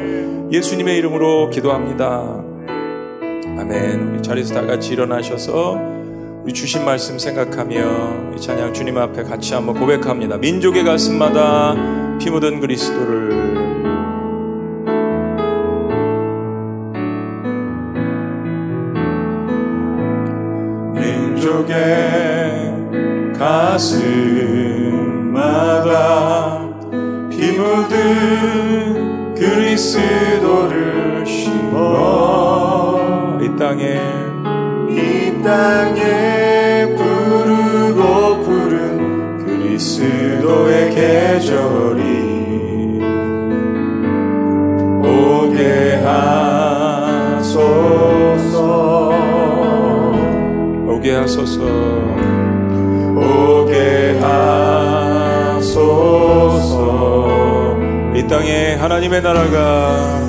예수님의 0.51 0.97
이름으로 0.97 1.49
기도합니다. 1.49 2.43
아멘. 3.59 4.15
우리 4.15 4.21
자리에서 4.21 4.55
다 4.55 4.65
같이 4.65 4.91
일어나셔서 4.91 5.92
우리 6.43 6.51
주신 6.51 6.83
말씀 6.83 7.17
생각하며 7.17 8.33
이 8.35 8.41
찬양 8.41 8.73
주님 8.73 8.97
앞에 8.97 9.23
같이 9.23 9.53
한번 9.53 9.79
고백합니다. 9.79 10.35
민족의 10.35 10.83
가슴마다 10.83 11.73
피 12.19 12.29
묻은 12.29 12.59
그리스도를 12.59 13.29
민족의 20.93 22.02
하나님의 58.83 59.21
나라가 59.21 60.19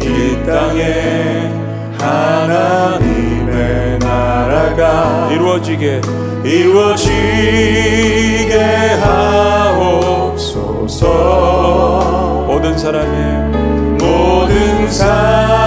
이 0.00 0.36
땅에 0.46 1.50
하나님의 1.98 3.98
나라가 3.98 5.28
이루어지게 5.32 6.00
이루어지게 6.44 8.54
하옵소서. 9.02 11.06
모든 12.46 12.78
사람의 12.78 13.98
모든 13.98 14.88
사람 14.88 15.59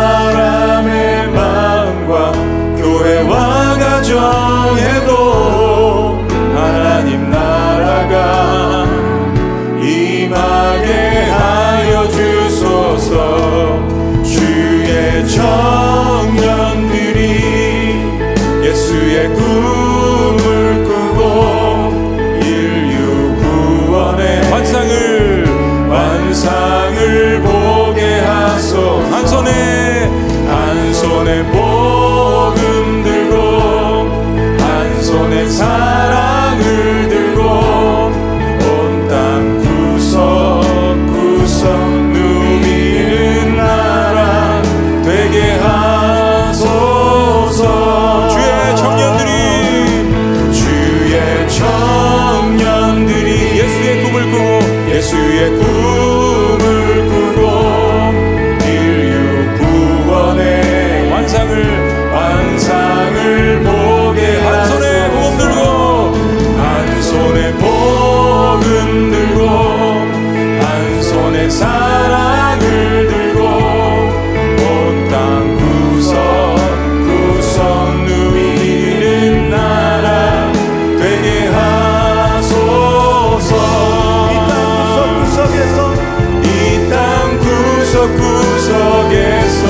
구석구석에서 87.94 89.68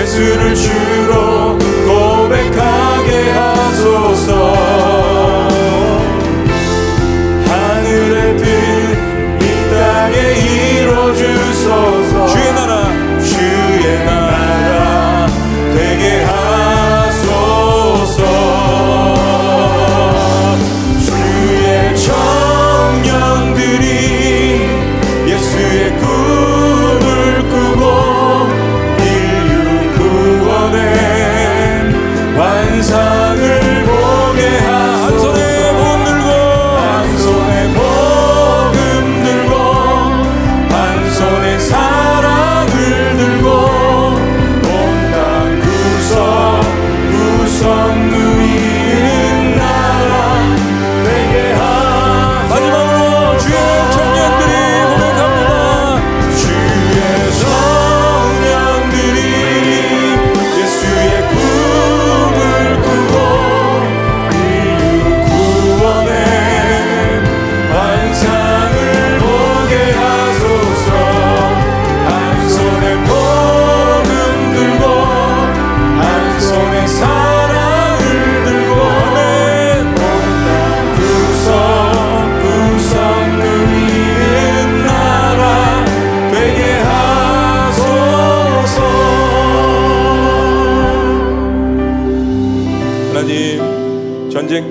예수를 0.00 0.54
주 0.56 0.91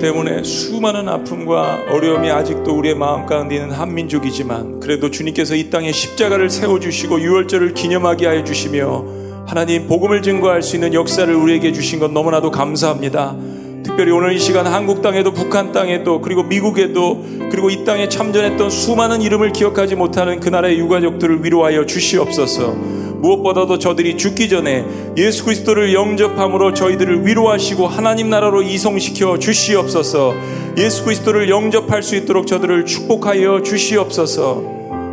때문에 0.02 0.42
수많은 0.42 1.08
아픔과 1.08 1.84
어려움이 1.88 2.28
아직도 2.28 2.76
우리의 2.76 2.96
마음 2.96 3.24
가운데 3.24 3.54
있는 3.54 3.70
한민족이지만 3.70 4.80
그래도 4.80 5.12
주님께서 5.12 5.54
이 5.54 5.70
땅에 5.70 5.92
십자가를 5.92 6.50
세워주시고 6.50 7.20
유월절을 7.20 7.74
기념하게 7.74 8.26
하여 8.26 8.42
주시며 8.42 9.04
하나님 9.46 9.86
복음을 9.86 10.20
증거할 10.20 10.60
수 10.60 10.74
있는 10.74 10.92
역사를 10.92 11.32
우리에게 11.32 11.72
주신 11.72 12.00
것 12.00 12.10
너무나도 12.10 12.50
감사합니다. 12.50 13.36
특별히 13.84 14.10
오늘 14.10 14.32
이 14.32 14.40
시간 14.40 14.66
한국 14.66 15.02
땅에도 15.02 15.32
북한 15.32 15.70
땅에도 15.70 16.20
그리고 16.20 16.42
미국에도 16.42 17.24
그리고 17.52 17.70
이 17.70 17.84
땅에 17.84 18.08
참전했던 18.08 18.70
수많은 18.70 19.22
이름을 19.22 19.52
기억하지 19.52 19.94
못하는 19.94 20.40
그 20.40 20.48
나라의 20.48 20.80
유가족들을 20.80 21.44
위로하여 21.44 21.86
주시옵소서. 21.86 23.01
무엇보다도 23.22 23.78
저들이 23.78 24.16
죽기 24.16 24.48
전에 24.48 24.84
예수 25.16 25.44
그리스도를 25.44 25.94
영접함으로 25.94 26.74
저희들을 26.74 27.24
위로하시고 27.24 27.86
하나님 27.86 28.28
나라로 28.28 28.62
이송시켜 28.62 29.38
주시옵소서. 29.38 30.34
예수 30.76 31.04
그리스도를 31.04 31.48
영접할 31.48 32.02
수 32.02 32.16
있도록 32.16 32.46
저들을 32.48 32.84
축복하여 32.84 33.62
주시옵소서. 33.62 34.62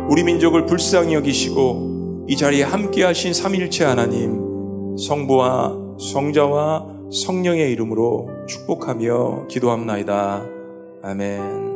우리 0.08 0.24
민족을 0.24 0.66
불쌍히 0.66 1.14
여기시고 1.14 2.26
이 2.28 2.36
자리에 2.36 2.64
함께 2.64 3.04
하신 3.04 3.32
삼일체 3.32 3.84
하나님 3.84 4.96
성부와 4.98 5.76
성자와 5.98 6.86
성령의 7.12 7.70
이름으로 7.72 8.28
축복하며 8.48 9.46
기도합나이다. 9.48 10.42
아멘. 11.02 11.69